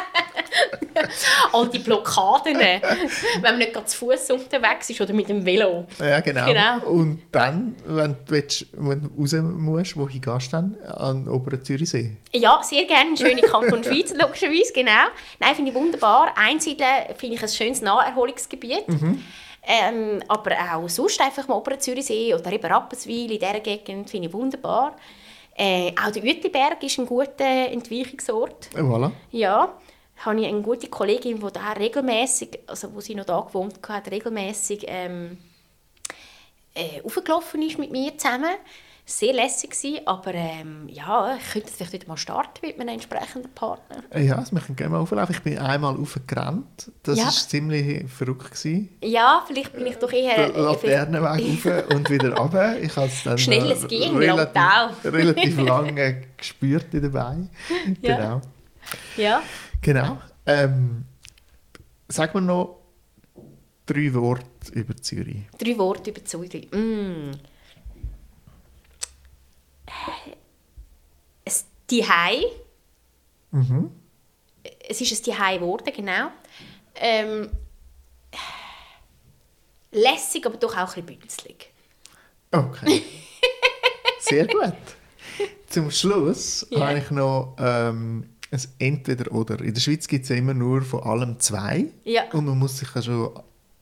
All 1.54 1.68
die 1.70 1.80
Blockaden, 1.80 2.58
wenn 2.58 3.42
man 3.42 3.58
nicht 3.58 3.74
gerade 3.74 3.86
zu 3.86 3.98
Fuß 3.98 4.32
unterwegs 4.32 4.90
ist 4.90 5.02
oder 5.02 5.14
mit 5.14 5.30
dem 5.30 5.46
Velo. 5.46 5.86
Ja, 6.00 6.20
genau. 6.20 6.46
genau. 6.46 6.80
Und 6.86 7.22
dann, 7.32 7.76
wenn 7.86 8.12
du, 8.12 8.18
willst, 8.28 8.68
wenn 8.74 9.02
du 9.02 9.10
raus 9.22 9.34
musst, 9.44 9.98
wohin 9.98 10.22
gehst 10.22 10.48
du 10.48 10.52
dann? 10.52 10.78
An 10.86 11.28
Oberen 11.28 11.64
Zürichsee? 11.64 12.18
Ja, 12.34 12.62
sehr 12.64 12.86
gerne. 12.86 13.16
Schöne 13.18 13.42
Kanton 13.42 13.84
Schweiz, 13.84 14.14
logischerweise, 14.14 14.74
genau. 14.74 14.92
Nein, 15.40 15.56
finde 15.56 15.72
ich 15.72 15.78
wunderbar. 15.78 16.34
Einsiedeln 16.36 17.16
finde 17.18 17.36
ich 17.36 17.44
ein 17.44 17.50
schönes 17.50 17.82
Naherholungsgebiet. 17.82 18.88
Mhm. 18.88 19.24
Ähm, 19.68 20.22
aber 20.28 20.52
auch 20.76 20.88
sonst 20.90 21.20
einfach 21.20 21.48
mal 21.48 21.56
Oberen 21.56 21.80
Zürichsee 21.80 22.34
oder 22.36 22.52
eben 22.52 22.72
Rapperswil 22.72 23.32
in 23.32 23.40
dieser 23.40 23.60
Gegend 23.62 24.10
finde 24.10 24.28
ich 24.28 24.34
wunderbar. 24.34 24.96
Äh, 25.58 25.92
auch 25.92 26.12
der 26.12 26.24
Uetliberg 26.24 26.84
ist 26.84 27.00
ein 27.00 27.06
guter 27.06 27.72
Entweichungsort. 27.72 28.70
Voilà. 28.76 29.12
Ja 29.32 29.74
habe 30.18 30.42
ich 30.42 30.48
eine 30.48 30.62
gute 30.62 30.88
Kollegin, 30.88 31.40
die 31.40 31.54
da 31.54 31.74
regelmäßig, 31.74 32.60
also 32.68 32.94
wo 32.94 33.02
sie 33.02 33.16
noch 33.16 33.26
da 33.26 33.42
gewohnt 33.42 33.80
hat, 33.88 34.10
regelmäßig 34.10 34.86
ähm, 34.88 35.38
äh, 36.74 37.02
aufgelaufen 37.04 37.62
ist 37.62 37.80
mit 37.80 37.92
mir 37.92 38.18
zusammen. 38.18 38.56
Sehr 39.08 39.34
lässig 39.34 39.70
gewesen, 39.70 40.00
aber 40.08 40.34
ähm, 40.34 40.90
ja, 40.90 41.36
ich 41.36 41.54
könnte 41.54 41.72
vielleicht 41.72 41.94
wieder 41.94 42.08
mal 42.08 42.18
starten 42.18 42.66
mit 42.66 42.80
einem 42.80 42.90
entsprechenden 42.90 43.52
Partner. 43.54 43.98
Äh, 44.10 44.24
ja, 44.26 44.44
wir 44.50 44.62
können 44.62 44.76
gerne 44.76 44.94
mal 44.94 45.02
auflaufen. 45.02 45.36
Ich 45.36 45.44
bin 45.44 45.60
einmal 45.60 45.96
aufgerannt. 45.96 46.92
Das 47.04 47.20
war 47.20 47.26
ja. 47.26 47.30
ziemlich 47.30 48.10
verrückt. 48.10 48.46
Gewesen. 48.50 48.90
Ja, 49.04 49.44
vielleicht 49.46 49.74
bin 49.74 49.86
ich 49.86 49.98
doch 49.98 50.12
eher... 50.12 50.50
Der 50.50 50.60
Laternenweg 50.60 51.66
rauf 51.66 51.96
und 51.96 52.10
wieder 52.10 52.36
runter. 52.36 52.80
Ich 52.80 52.96
habe 52.96 53.06
es 53.06 53.24
dann 53.24 53.38
Schnelles 53.38 53.88
Gehen, 53.88 54.18
relativ, 54.18 55.06
relativ 55.06 55.62
lange 55.62 56.24
gespürt 56.36 56.88
dabei. 56.92 57.36
Ja. 58.02 58.18
Genau. 58.18 58.42
Ja. 59.18 59.44
Genau. 59.86 60.18
Ähm, 60.48 61.06
sag 62.08 62.34
mir 62.34 62.42
noch 62.42 62.82
drei 63.86 64.12
Worte 64.16 64.72
über 64.74 64.96
Zürich. 64.98 65.44
Drei 65.60 65.78
Worte 65.78 66.10
über 66.10 66.26
Zürich. 66.26 66.72
Mm. 66.72 67.30
Es 71.44 71.66
Dihei. 71.92 72.46
Mhm. 73.52 73.92
Es 74.90 75.02
ist 75.02 75.20
ein 75.20 75.24
Dihei 75.24 75.58
geworden, 75.58 75.94
genau. 75.96 76.32
Ähm, 76.96 77.52
lässig, 79.92 80.48
aber 80.48 80.58
doch 80.58 80.76
auch 80.76 80.98
ein 80.98 81.06
bisschen 81.06 81.20
bünzlig. 81.20 81.70
Okay. 82.52 83.04
Sehr 84.20 84.48
gut. 84.48 84.74
Zum 85.70 85.92
Schluss 85.92 86.66
yeah. 86.72 86.88
habe 86.88 86.98
ich 86.98 87.12
noch 87.12 87.56
ähm, 87.60 88.35
ein 88.52 88.62
Entweder-Oder. 88.80 89.62
In 89.62 89.74
der 89.74 89.82
Schweiz 89.82 90.08
gibt 90.08 90.24
es 90.24 90.30
ja 90.30 90.36
immer 90.36 90.54
nur 90.54 90.82
von 90.82 91.04
allem 91.04 91.40
zwei. 91.40 91.86
Ja. 92.04 92.32
Und 92.32 92.46
man 92.46 92.58
muss 92.58 92.78
sich 92.78 92.94
ja 92.94 93.02
schon 93.02 93.32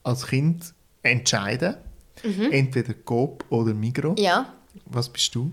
als 0.03 0.27
Kind 0.27 0.73
entscheiden. 1.01 1.75
Mhm. 2.23 2.51
Entweder 2.51 2.93
Coop 2.93 3.45
oder 3.49 3.73
Migro. 3.73 4.15
Ja. 4.17 4.53
Was 4.85 5.09
bist 5.09 5.33
du? 5.35 5.51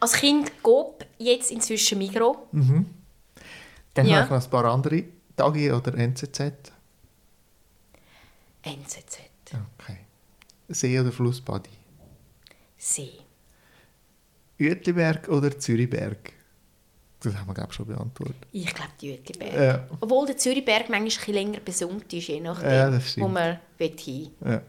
Als 0.00 0.14
Kind 0.14 0.50
Coop, 0.62 1.04
jetzt 1.18 1.50
inzwischen 1.50 1.98
Migro. 1.98 2.48
Mhm. 2.52 2.86
Dann 3.94 4.06
ja. 4.06 4.16
habe 4.16 4.24
ich 4.24 4.30
noch 4.30 4.44
ein 4.44 4.50
paar 4.50 4.64
andere. 4.72 5.04
Tagi 5.36 5.70
oder 5.70 5.94
NZZ? 5.94 6.40
NZZ. 8.62 9.18
Okay. 9.78 9.98
See 10.68 10.98
oder 10.98 11.12
Flussbadi? 11.12 11.70
See. 12.78 13.12
Uetliberg 14.58 15.28
oder 15.28 15.58
Zürichberg? 15.58 16.32
Das 17.22 17.36
haben 17.36 17.46
wir, 17.46 17.54
glaube 17.54 17.70
ich, 17.70 17.76
schon 17.76 17.86
beantwortet. 17.86 18.36
Ich 18.50 18.74
glaube, 18.74 18.90
die 19.00 19.12
Uetliberg. 19.12 19.54
Ja. 19.54 19.86
Obwohl 20.00 20.26
der 20.26 20.36
Zürichberg 20.36 20.88
manchmal 20.88 21.28
ein 21.28 21.34
länger 21.34 21.60
besummt 21.60 22.12
ist, 22.12 22.28
je 22.28 22.40
nachdem, 22.40 22.70
ja, 22.70 23.00
wo 23.16 23.28
man 23.28 23.58
hin 23.78 24.30
ja. 24.44 24.62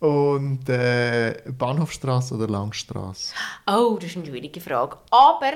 Und 0.00 0.68
äh, 0.68 1.42
Bahnhofstrasse 1.46 2.34
oder 2.34 2.48
Langstrasse? 2.48 3.34
Oh, 3.66 3.98
das 4.00 4.10
ist 4.10 4.16
eine 4.16 4.26
schwierige 4.26 4.60
Frage. 4.60 4.96
Aber 5.10 5.52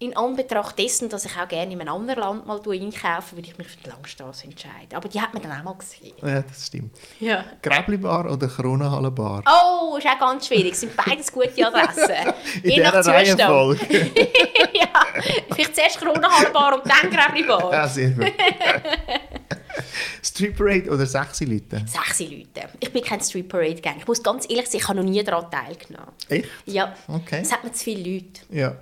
in 0.00 0.16
Anbetracht 0.16 0.78
dessen, 0.78 1.08
dass 1.08 1.24
ich 1.24 1.32
auch 1.36 1.48
gerne 1.48 1.72
in 1.72 1.80
einem 1.80 1.92
anderen 1.92 2.20
Land 2.20 2.46
mal 2.46 2.60
einkaufe, 2.60 3.34
würde 3.36 3.48
ich 3.48 3.58
mich 3.58 3.66
für 3.66 3.78
die 3.78 3.88
Langstrasse 3.88 4.44
entscheiden. 4.44 4.94
Aber 4.94 5.08
die 5.08 5.20
hat 5.20 5.34
man 5.34 5.42
dann 5.42 5.50
auch 5.58 5.64
mal 5.64 5.74
gesehen. 5.74 6.12
Ja, 6.22 6.40
das 6.42 6.68
stimmt. 6.68 6.96
Ja. 7.18 7.44
Gräblibar 7.60 8.30
oder 8.30 8.46
Kronahallenbar? 8.46 9.42
Oh, 9.44 9.96
ist 9.96 10.06
auch 10.06 10.18
ganz 10.20 10.46
schwierig. 10.46 10.76
Sind 10.76 10.96
beides 10.96 11.32
gute 11.32 11.66
Adressen. 11.66 12.32
In 12.62 12.70
Je 12.70 12.80
nach 12.82 12.92
Zustand. 12.94 13.16
Reihenfolge. 13.40 14.10
ja, 14.74 14.88
vielleicht 15.50 15.74
zuerst 15.74 15.98
Kronahallenbar 15.98 16.74
und 16.80 16.82
dann 16.88 17.10
Gräblibar. 17.10 17.72
ja, 17.72 17.88
sehr 17.88 18.10
gut. 18.10 18.26
Street 20.22 20.56
Parade 20.56 20.90
oder 20.90 21.06
sexy 21.06 21.44
Leute? 21.44 21.84
Sechs 21.86 22.20
Leute. 22.20 22.68
Ich 22.80 22.92
bin 22.92 23.02
kein 23.02 23.20
Street 23.20 23.48
Parade 23.48 23.80
Gang. 23.80 23.96
Ich 23.98 24.06
muss 24.06 24.22
ganz 24.22 24.44
ehrlich 24.48 24.66
sein, 24.68 24.80
ich 24.80 24.88
habe 24.88 24.98
noch 25.02 25.08
nie 25.08 25.22
daran 25.24 25.50
teilgenommen. 25.50 26.12
Echt? 26.28 26.48
Ja, 26.66 26.94
Okay. 27.08 27.40
es 27.42 27.52
hat 27.52 27.64
mir 27.64 27.72
zu 27.72 27.84
viele 27.84 28.14
Leute. 28.14 28.40
Ja. 28.50 28.76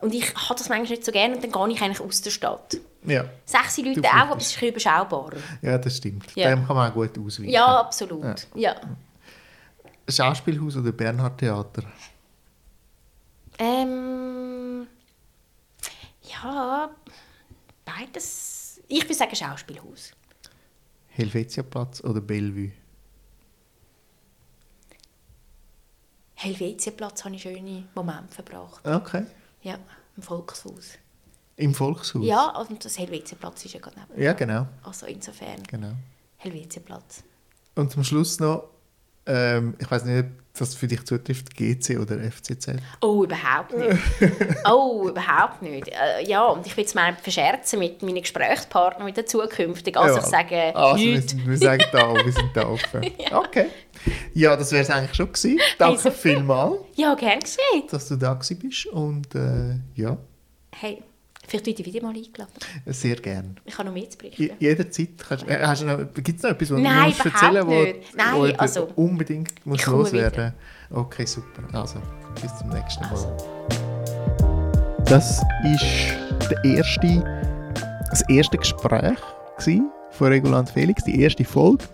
Und 0.00 0.14
ich 0.14 0.34
habe 0.34 0.54
das 0.58 0.68
manchmal 0.68 0.90
nicht 0.90 1.04
so 1.04 1.12
gerne 1.12 1.36
und 1.36 1.42
dann 1.42 1.50
gehe 1.52 1.74
ich 1.76 1.82
eigentlich 1.82 2.00
aus 2.00 2.20
der 2.20 2.30
Stadt. 2.30 2.76
Ja. 3.04 3.24
Sechs 3.44 3.78
Leute 3.78 4.02
auch, 4.02 4.12
aber 4.14 4.36
es 4.40 4.48
ist 4.48 4.62
ein 4.62 4.68
überschaubarer. 4.68 5.36
ja, 5.62 5.78
das 5.78 5.96
stimmt. 5.96 6.34
Ja. 6.34 6.50
Dem 6.50 6.66
kann 6.66 6.76
man 6.76 6.90
auch 6.90 6.94
gut 6.94 7.18
ausweichen. 7.18 7.50
Ja, 7.50 7.80
absolut. 7.80 8.46
Ja. 8.54 8.76
Schauspielhaus 10.08 10.76
oder 10.76 10.92
Bernhard 10.92 11.38
Theater? 11.38 11.82
Ähm, 13.58 14.86
ja, 16.22 16.90
beides. 17.84 18.80
Ich 18.88 19.02
würde 19.02 19.14
sagen 19.14 19.34
Schauspielhaus. 19.34 20.12
Helvetiaplatz 21.08 22.02
oder 22.04 22.20
Bellevue? 22.20 22.72
Helvetiaplatz 26.34 27.24
habe 27.24 27.34
ich 27.34 27.42
schöne 27.42 27.84
Momente 27.94 28.34
verbracht. 28.34 28.86
Okay. 28.86 29.24
Ja, 29.66 29.80
im 30.16 30.22
Volkshaus. 30.22 30.92
Im 31.56 31.74
Volkshaus? 31.74 32.24
Ja, 32.24 32.50
und 32.50 32.84
das 32.84 32.96
Helvetiaplatz 33.00 33.64
ist 33.64 33.74
ja 33.74 33.80
gerade 33.80 33.98
neben. 33.98 34.22
Ja, 34.22 34.32
genau. 34.32 34.68
Also 34.84 35.06
insofern, 35.06 35.60
genau. 35.64 35.90
Helvetiaplatz. 36.36 37.24
Und 37.74 37.90
zum 37.90 38.04
Schluss 38.04 38.38
noch, 38.38 38.68
ähm, 39.26 39.74
ich 39.78 39.90
weiß 39.90 40.04
nicht, 40.04 40.20
ob 40.24 40.58
das 40.58 40.74
für 40.74 40.86
dich 40.86 41.04
zutrifft, 41.04 41.54
GC 41.54 41.98
oder 42.00 42.18
FCZ? 42.30 42.76
Oh, 43.02 43.24
überhaupt 43.24 43.76
nicht. 43.76 43.98
oh, 44.70 45.08
überhaupt 45.08 45.60
nicht. 45.60 45.88
Äh, 45.88 46.24
ja, 46.26 46.44
und 46.46 46.66
ich 46.66 46.74
will 46.76 46.84
es 46.84 46.94
mal 46.94 47.14
verscherzen 47.14 47.78
mit 47.78 48.02
meinen 48.02 48.22
Gesprächspartnern, 48.22 49.04
mit 49.04 49.16
den 49.18 49.26
zukünftigen. 49.26 50.00
Also 50.00 50.18
ich 50.18 50.24
sage 50.24 50.74
also 50.74 50.98
wir, 50.98 51.16
nichts. 51.16 51.32
sind, 51.32 51.46
wir 51.46 51.58
sagen 51.58 51.84
da, 51.92 52.14
wir 52.14 52.32
sind 52.32 52.50
da 52.54 52.66
offen. 52.68 53.02
Okay. 53.32 53.66
Ja, 54.34 54.56
das 54.56 54.70
wäre 54.72 54.82
es 54.82 54.90
eigentlich 54.90 55.14
schon 55.14 55.26
gewesen. 55.32 55.58
Danke 55.78 55.98
super. 55.98 56.14
vielmals, 56.14 56.76
Ja, 56.94 57.14
gern 57.14 57.40
geschehen. 57.40 57.88
dass 57.90 58.08
du 58.08 58.16
da 58.16 58.34
gewesen 58.34 58.58
bist 58.58 58.86
und 58.86 59.34
äh, 59.34 59.76
ja, 59.94 60.16
Hey, 60.78 61.02
vielleicht 61.46 61.66
werde 61.66 61.80
ich 61.82 61.86
wieder 61.86 62.02
mal 62.06 62.14
eingeladen. 62.14 62.52
sehr 62.86 63.16
gern. 63.16 63.56
Ich 63.64 63.76
habe 63.78 63.88
noch 63.88 63.94
mehr 63.94 64.08
zu 64.10 64.18
berichten. 64.18 64.42
Je- 64.42 64.52
Jederzeit. 64.58 65.08
Kannst, 65.18 65.46
äh, 65.48 65.84
noch, 65.84 65.98
gibt 66.14 66.36
es 66.36 66.42
noch 66.42 66.50
etwas, 66.50 66.70
was 66.70 66.80
Nein, 66.80 67.12
du 67.22 67.28
erzählen 67.28 67.66
nicht. 67.66 68.16
Nein, 68.16 68.34
wo 68.34 68.42
also, 68.58 68.88
unbedingt 68.96 69.52
komme 69.84 69.98
loswerden 69.98 70.52
Okay, 70.90 71.24
super. 71.26 71.62
Also, 71.72 72.00
bis 72.40 72.56
zum 72.58 72.68
nächsten 72.68 73.02
Mal. 73.04 73.10
Also. 73.10 73.36
Das 75.06 75.42
ist 75.64 76.50
der 76.50 76.64
erste, 76.64 77.72
das 78.10 78.28
erste 78.28 78.56
Gespräch 78.58 79.18
von 80.10 80.28
Regulant 80.28 80.70
Felix, 80.70 81.04
die 81.04 81.20
erste 81.22 81.44
Folge. 81.44 81.84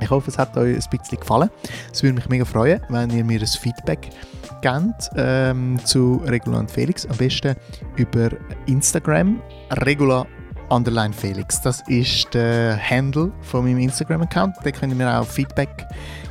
Ich 0.00 0.10
hoffe, 0.10 0.30
es 0.30 0.38
hat 0.38 0.56
euch 0.56 0.76
ein 0.76 0.98
bisschen 0.98 1.20
gefallen. 1.20 1.50
Es 1.92 2.02
würde 2.02 2.14
mich 2.14 2.28
mega 2.28 2.44
freuen, 2.44 2.80
wenn 2.88 3.10
ihr 3.10 3.24
mir 3.24 3.40
ein 3.40 3.46
Feedback 3.46 4.10
gebt 4.62 5.10
ähm, 5.16 5.78
zu 5.84 6.20
Regulant 6.24 6.70
Felix. 6.70 7.06
Am 7.06 7.16
besten 7.16 7.54
über 7.96 8.30
Instagram, 8.66 9.40
Regula 9.84 10.26
Underline 10.70 11.12
Felix. 11.12 11.60
Das 11.60 11.82
ist 11.88 12.32
der 12.32 12.78
Handle 12.78 13.32
von 13.42 13.64
meinem 13.64 13.78
Instagram-Account. 13.78 14.56
Da 14.62 14.70
könnt 14.70 14.92
ihr 14.92 14.96
mir 14.96 15.20
auch 15.20 15.26
Feedback 15.26 15.86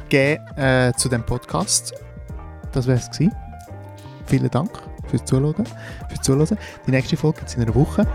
geben 0.10 0.45
äh, 0.58 0.93
zu 0.95 1.10
dem 1.10 1.23
Podcast. 1.23 1.93
Das 2.71 2.88
wäre 2.88 2.99
es 2.99 3.10
gewesen. 3.12 3.34
Vielen 4.25 4.49
Dank 4.49 4.71
fürs 5.08 5.25
Zuhören. 5.25 5.65
Fürs 6.08 6.21
Zuhören. 6.21 6.58
Die 6.88 6.91
nächste 6.91 7.17
Folge 7.17 7.39
gibt 7.39 7.49
es 7.49 7.55
in 7.55 7.63
einer 7.63 7.75
Woche. 7.75 8.08